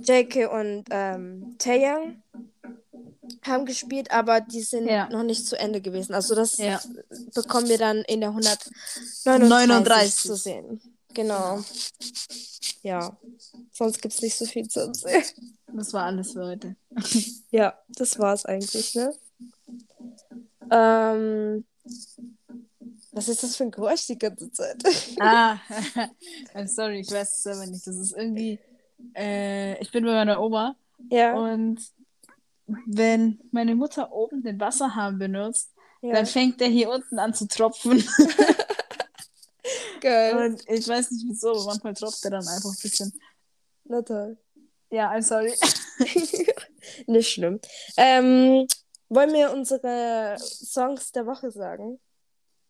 JK 0.01 0.51
und 0.51 0.85
ähm, 0.89 1.55
Taeyang 1.59 2.23
haben 3.47 3.65
gespielt, 3.65 4.11
aber 4.11 4.41
die 4.41 4.61
sind 4.61 4.87
Ja. 4.87 5.09
noch 5.09 5.23
nicht 5.23 5.45
zu 5.45 5.57
Ende 5.59 5.81
gewesen. 5.81 6.13
Also, 6.13 6.35
das 6.35 6.57
Ja. 6.57 6.81
bekommen 7.33 7.67
wir 7.69 7.77
dann 7.77 7.97
in 8.03 8.21
der 8.21 8.29
139 8.29 9.25
39. 9.25 10.13
zu 10.15 10.35
sehen. 10.35 10.81
Genau. 11.13 11.63
Ja, 12.83 13.17
sonst 13.71 14.01
gibt's 14.01 14.21
nicht 14.21 14.35
so 14.37 14.45
viel 14.45 14.67
zu 14.67 14.81
erzählen. 14.81 15.23
Das 15.73 15.93
war 15.93 16.03
alles 16.05 16.33
für 16.33 16.45
heute. 16.45 16.75
Ja, 17.51 17.77
das 17.89 18.19
war's 18.19 18.45
eigentlich, 18.45 18.93
ne? 18.95 19.13
Ähm, 20.69 21.65
was 23.11 23.29
ist 23.29 23.41
das 23.43 23.55
für 23.55 23.63
ein 23.63 23.71
Geräusch 23.71 24.05
die 24.07 24.17
ganze 24.17 24.51
Zeit? 24.51 24.83
Ah, 25.19 25.57
I'm 26.53 26.67
sorry, 26.67 26.99
ich 26.99 27.11
weiß 27.11 27.33
es 27.37 27.43
selber 27.43 27.65
nicht. 27.65 27.87
Das 27.87 27.95
ist 27.95 28.11
irgendwie. 28.15 28.59
Äh, 29.15 29.79
ich 29.81 29.91
bin 29.91 30.03
bei 30.05 30.11
meiner 30.11 30.41
Oma 30.41 30.75
ja, 31.09 31.35
und 31.35 31.79
wenn 32.85 33.39
meine 33.51 33.75
Mutter 33.75 34.11
oben 34.11 34.43
den 34.43 34.59
Wasserhahn 34.59 35.17
benutzt, 35.17 35.71
ja. 36.01 36.13
dann 36.13 36.25
fängt 36.25 36.59
der 36.59 36.67
hier 36.67 36.89
unten 36.89 37.19
an 37.19 37.33
zu 37.33 37.47
tropfen. 37.47 38.03
Geil. 40.01 40.37
Und 40.37 40.63
ich 40.67 40.87
weiß 40.87 41.11
nicht 41.11 41.25
wieso, 41.27 41.51
aber 41.51 41.65
manchmal 41.65 41.93
tropft 41.93 42.23
der 42.23 42.31
dann 42.31 42.47
einfach 42.47 42.69
ein 42.69 42.81
bisschen. 42.81 43.11
Na 43.85 44.01
toll. 44.01 44.37
Ja, 44.89 45.11
I'm 45.11 45.21
sorry. 45.21 45.53
Nicht 47.07 47.29
schlimm. 47.29 47.59
Ähm, 47.97 48.67
wollen 49.09 49.33
wir 49.33 49.51
unsere 49.51 50.37
Songs 50.39 51.11
der 51.11 51.25
Woche 51.25 51.51
sagen? 51.51 51.99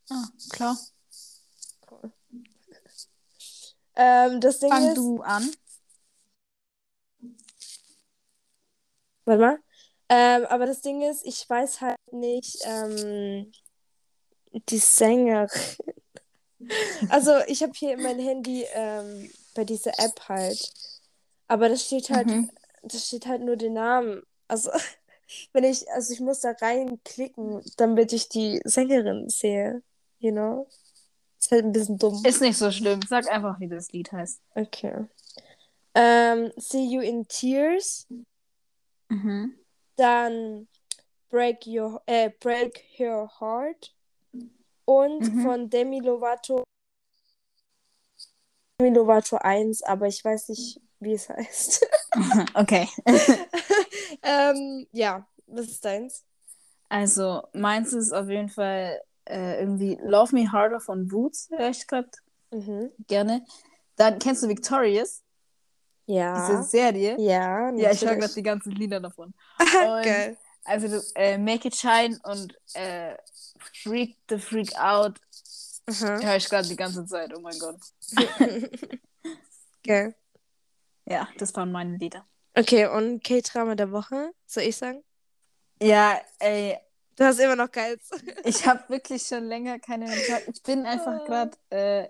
Ah, 0.09 0.25
klar. 0.49 0.77
Ähm, 3.95 4.39
das 4.39 4.59
Ding 4.59 4.69
Fang 4.69 4.87
ist. 4.87 4.97
du 4.97 5.21
an. 5.21 5.51
Warte 9.25 9.41
mal. 9.41 9.59
Ähm, 10.09 10.45
aber 10.45 10.65
das 10.65 10.81
Ding 10.81 11.01
ist, 11.01 11.25
ich 11.25 11.49
weiß 11.49 11.81
halt 11.81 11.97
nicht 12.11 12.59
ähm, 12.65 13.51
die 14.69 14.77
Sängerin. 14.77 15.49
Also 17.09 17.33
ich 17.47 17.61
habe 17.61 17.73
hier 17.75 17.93
in 17.93 18.01
mein 18.01 18.17
Handy 18.19 18.65
ähm, 18.73 19.29
bei 19.53 19.63
dieser 19.63 19.91
App 19.99 20.27
halt. 20.27 20.73
Aber 21.47 21.69
das 21.69 21.85
steht 21.85 22.09
halt, 22.09 22.25
Mhm. 22.25 22.49
das 22.81 23.07
steht 23.07 23.27
halt 23.27 23.43
nur 23.43 23.55
den 23.57 23.73
Namen. 23.73 24.23
Also 24.47 24.71
wenn 25.53 25.63
ich, 25.63 25.89
also 25.91 26.13
ich 26.13 26.19
muss 26.19 26.39
da 26.39 26.51
reinklicken, 26.59 27.61
damit 27.77 28.11
ich 28.11 28.27
die 28.29 28.59
Sängerin 28.65 29.29
sehe. 29.29 29.83
You 30.17 30.31
know? 30.31 30.67
Ist 31.39 31.51
halt 31.51 31.63
ein 31.63 31.71
bisschen 31.71 31.99
dumm. 31.99 32.25
Ist 32.25 32.41
nicht 32.41 32.57
so 32.57 32.71
schlimm. 32.71 33.01
Sag 33.07 33.29
einfach, 33.31 33.59
wie 33.59 33.67
das 33.69 33.91
Lied 33.91 34.11
heißt. 34.11 34.41
Okay. 34.55 35.05
Ähm, 35.93 36.51
See 36.57 36.85
You 36.85 37.01
in 37.01 37.27
Tears. 37.27 38.07
Mhm. 39.09 39.55
Dann 39.97 40.67
Break 41.29 41.67
Your, 41.67 42.01
äh, 42.05 42.29
Break 42.39 42.83
Your 42.99 43.29
Heart 43.39 43.93
und 44.85 45.27
Mhm. 45.27 45.41
von 45.41 45.69
Demi 45.69 45.99
Lovato 45.99 46.63
Demi 48.79 48.95
Lovato 48.95 49.37
1, 49.37 49.83
aber 49.83 50.07
ich 50.07 50.23
weiß 50.23 50.49
nicht, 50.49 50.79
wie 50.99 51.13
es 51.13 51.29
heißt. 51.29 51.85
Okay. 52.55 52.87
ähm, 54.23 54.87
ja, 54.91 55.27
was 55.45 55.67
ist 55.67 55.85
deins? 55.85 56.23
Also, 56.89 57.43
meins 57.53 57.93
ist 57.93 58.11
auf 58.11 58.27
jeden 58.29 58.49
Fall 58.49 58.99
äh, 59.25 59.59
irgendwie 59.59 59.99
Love 60.01 60.33
Me 60.33 60.51
Harder 60.51 60.79
von 60.79 61.07
Boots, 61.07 61.49
höre 61.51 61.69
ich 61.69 61.85
gerade 61.85 62.09
Mhm. 62.51 62.91
gerne. 63.07 63.45
Dann 63.97 64.17
kennst 64.19 64.41
du 64.41 64.47
Victorious, 64.47 65.21
diese 66.07 66.19
Ja. 66.53 66.63
Serie. 66.63 67.15
Ja, 67.19 67.69
Ja, 67.75 67.91
ich 67.91 68.05
höre 68.05 68.15
gerade 68.15 68.33
die 68.33 68.43
ganzen 68.43 68.71
Lieder 68.71 68.99
davon. 68.99 69.33
Geil. 70.03 70.37
Also, 70.63 71.01
äh, 71.15 71.37
Make 71.37 71.67
It 71.69 71.75
Shine 71.75 72.19
und 72.23 72.57
äh, 72.73 73.15
Freak 73.83 74.17
the 74.29 74.37
Freak 74.37 74.75
Out 74.77 75.19
Aha. 75.87 76.19
höre 76.21 76.35
ich 76.35 76.49
gerade 76.49 76.67
die 76.67 76.75
ganze 76.75 77.05
Zeit. 77.05 77.33
Oh 77.35 77.39
mein 77.39 77.57
Gott. 77.59 77.77
Geil. 79.85 80.15
Ja, 81.05 81.27
das 81.37 81.55
waren 81.55 81.71
meine 81.71 81.97
Lieder. 81.97 82.25
Okay, 82.53 82.87
und 82.87 83.23
K-Drama 83.23 83.75
der 83.75 83.91
Woche, 83.91 84.31
soll 84.45 84.63
ich 84.63 84.75
sagen? 84.75 85.03
Ja, 85.81 86.19
ey, 86.39 86.77
Du 87.17 87.23
hast 87.23 87.39
immer 87.39 87.55
noch 87.55 87.71
keins. 87.71 88.11
ich 88.43 88.65
habe 88.67 88.83
wirklich 88.89 89.23
schon 89.23 89.45
länger 89.45 89.79
keine. 89.79 90.05
Ich 90.53 90.61
bin 90.61 90.85
einfach 90.85 91.25
gerade, 91.25 91.57
äh, 91.71 92.03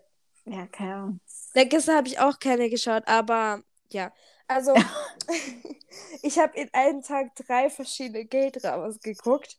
ja, 0.44 0.68
keine 0.68 0.96
Ahnung. 0.96 1.20
Ja, 1.56 1.64
gestern 1.64 1.96
habe 1.96 2.08
ich 2.10 2.20
auch 2.20 2.38
keine 2.40 2.70
geschaut, 2.70 3.04
aber 3.08 3.62
ja. 3.92 4.14
Also, 4.48 4.74
ich 6.22 6.40
habe 6.40 6.58
in 6.58 6.74
einem 6.74 7.02
Tag 7.02 7.36
drei 7.36 7.70
verschiedene 7.70 8.26
Gay-Dramas 8.26 9.00
geguckt, 9.00 9.58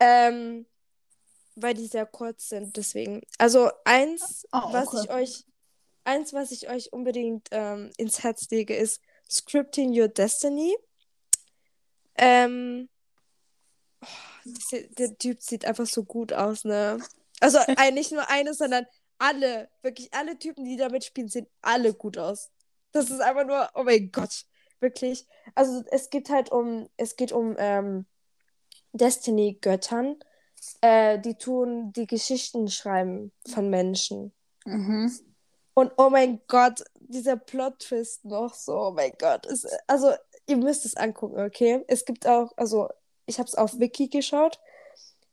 ähm, 0.00 0.66
weil 1.54 1.74
die 1.74 1.86
sehr 1.86 2.06
kurz 2.06 2.48
sind, 2.50 2.76
deswegen. 2.76 3.22
Also, 3.38 3.70
eins, 3.84 4.46
Oh, 4.52 4.72
was 4.72 4.88
okay. 4.88 5.00
ich 5.02 5.10
euch, 5.10 5.44
eins, 6.04 6.32
was 6.32 6.50
ich 6.50 6.68
euch 6.68 6.92
unbedingt 6.92 7.48
ähm, 7.50 7.90
ins 7.96 8.22
Herz 8.22 8.48
lege, 8.50 8.76
ist 8.76 9.00
Scripting 9.30 9.98
Your 9.98 10.08
Destiny. 10.08 10.76
Ähm, 12.16 12.88
oh, 14.02 14.50
der 14.98 15.16
Typ 15.18 15.42
sieht 15.42 15.64
einfach 15.64 15.86
so 15.86 16.04
gut 16.04 16.32
aus, 16.32 16.64
ne? 16.64 16.98
Also, 17.40 17.58
nicht 17.92 18.12
nur 18.12 18.28
eine, 18.28 18.54
sondern 18.54 18.86
alle, 19.18 19.70
wirklich 19.82 20.12
alle 20.12 20.38
Typen, 20.38 20.64
die 20.64 20.76
da 20.76 20.88
mitspielen, 20.88 21.28
sehen 21.28 21.48
alle 21.62 21.94
gut 21.94 22.18
aus. 22.18 22.50
Das 22.96 23.10
ist 23.10 23.20
einfach 23.20 23.44
nur, 23.44 23.68
oh 23.74 23.82
mein 23.82 24.10
Gott, 24.10 24.46
wirklich. 24.80 25.26
Also 25.54 25.84
es 25.90 26.08
geht 26.08 26.30
halt 26.30 26.50
um, 26.50 26.88
es 26.96 27.16
geht 27.16 27.30
um 27.30 27.54
ähm, 27.58 28.06
Destiny-Göttern, 28.92 30.16
äh, 30.80 31.18
die 31.18 31.36
tun 31.36 31.92
die 31.92 32.06
Geschichten 32.06 32.68
schreiben 32.68 33.32
von 33.52 33.68
Menschen. 33.68 34.32
Mhm. 34.64 35.12
Und 35.74 35.92
oh 35.98 36.08
mein 36.08 36.40
Gott, 36.48 36.84
dieser 37.00 37.36
Plot-Twist 37.36 38.24
noch 38.24 38.54
so, 38.54 38.78
oh 38.78 38.90
mein 38.92 39.12
Gott. 39.18 39.44
Es, 39.44 39.66
also, 39.86 40.14
ihr 40.46 40.56
müsst 40.56 40.86
es 40.86 40.96
angucken, 40.96 41.38
okay? 41.38 41.84
Es 41.88 42.06
gibt 42.06 42.26
auch, 42.26 42.52
also, 42.56 42.88
ich 43.26 43.38
habe 43.38 43.46
es 43.46 43.56
auf 43.56 43.78
Wiki 43.78 44.08
geschaut 44.08 44.58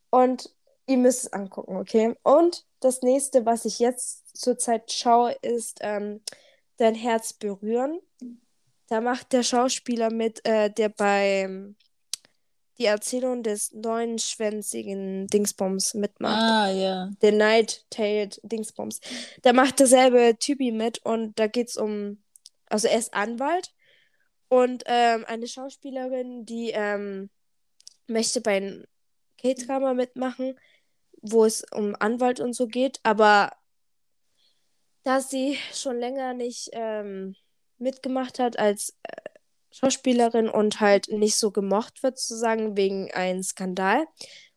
und 0.10 0.54
ihr 0.86 0.98
müsst 0.98 1.24
es 1.24 1.32
angucken, 1.32 1.78
okay? 1.78 2.18
Und 2.24 2.66
das 2.82 3.04
nächste, 3.04 3.46
was 3.46 3.64
ich 3.64 3.80
jetzt 3.80 4.38
zurzeit 4.38 4.92
schaue, 4.92 5.32
ist 5.42 5.78
ähm, 5.80 6.22
Dein 6.78 6.96
Herz 6.96 7.34
berühren. 7.34 8.00
Da 8.88 9.02
macht 9.02 9.34
der 9.34 9.44
Schauspieler 9.44 10.12
mit, 10.12 10.46
äh, 10.46 10.70
der 10.72 10.90
bei 10.90 11.74
Die 12.80 12.86
Erzählung 12.86 13.44
des 13.44 13.72
neunschwänzigen 13.74 15.28
Dingsbums 15.28 15.94
mitmacht 15.94 16.42
Ah, 16.42 16.72
ja. 16.72 17.10
der 17.22 17.32
Night-Tailed 17.32 18.40
Dingsbums. 18.44 19.00
Da 19.44 19.54
macht 19.54 19.80
derselbe 19.80 20.36
Typi 20.40 20.72
mit 20.72 21.00
und 21.06 21.38
da 21.40 21.46
geht's 21.48 21.78
um, 21.78 22.24
also 22.68 22.88
er 22.88 22.98
ist 22.98 23.14
Anwalt 23.14 23.72
und 24.50 24.84
ähm, 24.88 25.24
eine 25.28 25.48
Schauspielerin, 25.48 26.46
die 26.46 26.72
ähm, 26.72 27.30
möchte 28.08 28.42
bei 28.42 28.58
einem 28.58 28.86
K-Drama 29.38 29.94
mitmachen, 29.94 30.58
wo 31.22 31.46
es 31.46 31.64
um 31.72 31.96
Anwalt 32.00 32.40
und 32.40 32.54
so 32.54 32.68
geht, 32.68 33.00
aber 33.04 33.52
da 35.04 35.20
sie 35.20 35.58
schon 35.74 36.00
länger 36.00 36.34
nicht 36.34 36.70
ähm, 36.74 37.36
mitgemacht 37.78 38.40
hat 38.40 38.58
als 38.58 38.96
äh, 39.04 39.30
Schauspielerin 39.72 40.50
und 40.50 40.80
halt 40.80 41.08
nicht 41.10 41.36
so 41.36 41.52
gemocht 41.52 42.04
wird, 42.04 42.20
sozusagen, 42.20 42.78
wegen 42.78 43.12
einem 43.12 43.44
Skandal, 43.44 44.06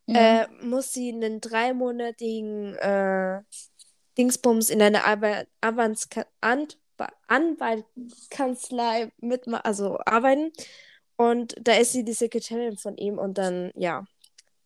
ja. 0.07 0.43
äh, 0.43 0.49
muss 0.63 0.93
sie 0.93 1.13
einen 1.13 1.41
dreimonatigen 1.41 2.75
äh, 2.77 3.41
Dingsbums 4.19 4.71
in 4.71 4.83
einer 4.83 5.05
Anwaltskanzlei 7.29 9.11
mitmachen, 9.19 9.65
also 9.65 9.99
arbeiten. 10.05 10.53
Und 11.17 11.55
da 11.61 11.75
ist 11.75 11.93
sie 11.93 12.05
die 12.05 12.13
Sekretärin 12.13 12.77
von 12.77 12.97
ihm 12.99 13.19
und 13.19 13.39
dann, 13.39 13.73
ja, 13.75 14.05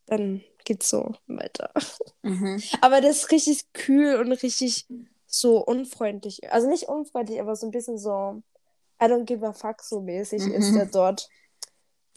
dann 0.05 0.43
geht's 0.65 0.89
so 0.89 1.15
weiter. 1.27 1.71
mhm. 2.23 2.61
Aber 2.81 3.01
das 3.01 3.17
ist 3.17 3.31
richtig 3.31 3.71
kühl 3.73 4.15
und 4.15 4.31
richtig 4.31 4.85
so 5.31 5.63
unfreundlich. 5.65 6.51
Also 6.51 6.67
nicht 6.67 6.87
unfreundlich, 6.87 7.39
aber 7.39 7.55
so 7.55 7.65
ein 7.67 7.71
bisschen 7.71 7.97
so 7.97 8.43
I 9.01 9.05
don't 9.05 9.23
give 9.25 9.45
a 9.45 9.53
fuck 9.53 9.81
so 9.81 10.01
mäßig 10.01 10.43
Mhm. 10.43 10.53
ist 10.53 10.75
er 10.75 10.85
dort. 10.85 11.27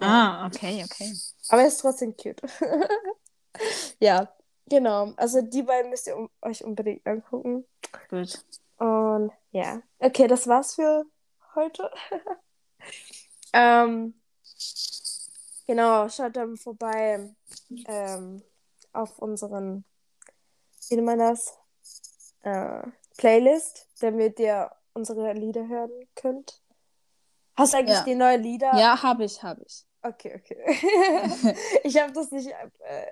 Ah, 0.00 0.46
okay, 0.46 0.84
okay. 0.84 1.14
Aber 1.48 1.62
er 1.62 1.68
ist 1.68 1.78
trotzdem 1.80 2.16
cute. 2.16 2.42
ja, 4.00 4.28
genau. 4.66 5.12
Also 5.16 5.40
die 5.40 5.62
beiden 5.62 5.90
müsst 5.90 6.08
ihr 6.08 6.16
um, 6.16 6.28
euch 6.42 6.64
unbedingt 6.64 7.06
angucken. 7.06 7.64
Gut. 8.10 8.44
Und 8.78 9.30
ja, 9.52 9.80
okay, 10.00 10.26
das 10.26 10.48
war's 10.48 10.74
für 10.74 11.04
heute. 11.54 11.90
ähm, 13.52 14.20
genau, 15.66 16.08
schaut 16.08 16.36
dann 16.36 16.56
vorbei 16.56 17.34
ähm, 17.86 18.42
auf 18.92 19.16
unseren, 19.20 19.84
wie 20.88 20.96
nennt 20.96 21.06
man 21.06 21.18
das? 21.20 21.56
Äh, 22.42 22.82
Playlist, 23.16 23.88
damit 24.00 24.38
ihr 24.40 24.70
unsere 24.92 25.32
Lieder 25.32 25.66
hören 25.68 25.90
könnt. 26.14 26.60
Hast 27.56 27.72
du 27.72 27.78
eigentlich 27.78 27.98
Ja. 27.98 28.04
die 28.04 28.14
neuen 28.14 28.42
Lieder? 28.42 28.74
Ja, 28.76 29.02
habe 29.02 29.24
ich, 29.24 29.42
habe 29.42 29.62
ich. 29.64 29.84
Okay, 30.02 30.34
okay. 30.36 31.56
ich 31.84 32.00
habe 32.00 32.12
das 32.12 32.30
nicht 32.30 32.48
äh, 32.48 33.06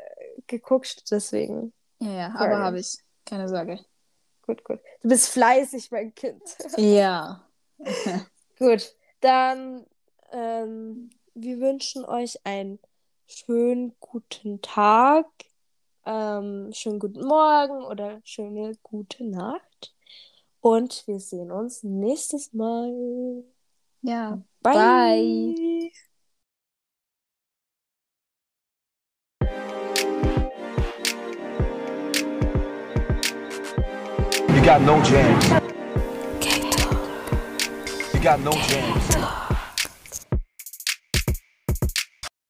geguckt, 0.47 1.11
deswegen. 1.11 1.73
Ja, 2.01 2.11
ja, 2.13 2.35
aber 2.35 2.59
habe 2.59 2.81
ich. 2.81 2.99
Keine 3.25 3.49
Sorge. 3.49 3.79
Gut, 4.43 4.65
gut. 4.65 4.81
Du 5.01 5.09
bist 5.09 5.29
fleißig, 5.29 5.91
mein 5.91 6.15
Kind. 6.15 6.43
Ja. 6.77 7.47
gut, 8.59 8.95
dann 9.21 9.87
ähm, 10.33 11.11
wir 11.35 11.61
wünschen 11.61 12.05
euch 12.05 12.39
einen 12.45 12.79
schönen 13.27 13.95
guten 14.01 14.61
Tag, 14.61 15.27
ähm, 16.05 16.71
schönen 16.73 16.99
guten 16.99 17.25
Morgen 17.25 17.85
oder 17.85 18.21
schöne 18.25 18.77
gute 18.83 19.25
Nacht. 19.25 19.72
Und 20.63 21.03
wir 21.09 21.19
sehen 21.19 21.51
uns 21.51 21.83
nächstes 21.83 22.53
Mal. 22.53 23.43
Ja. 24.03 24.41
Bye. 24.63 24.75
Bye. 24.75 25.91
You 34.55 34.63
got 34.65 34.83
no 34.83 35.03
jams. 35.03 35.51
You 38.15 38.21
got 38.21 38.39
no 38.39 38.53
jams. 38.53 39.52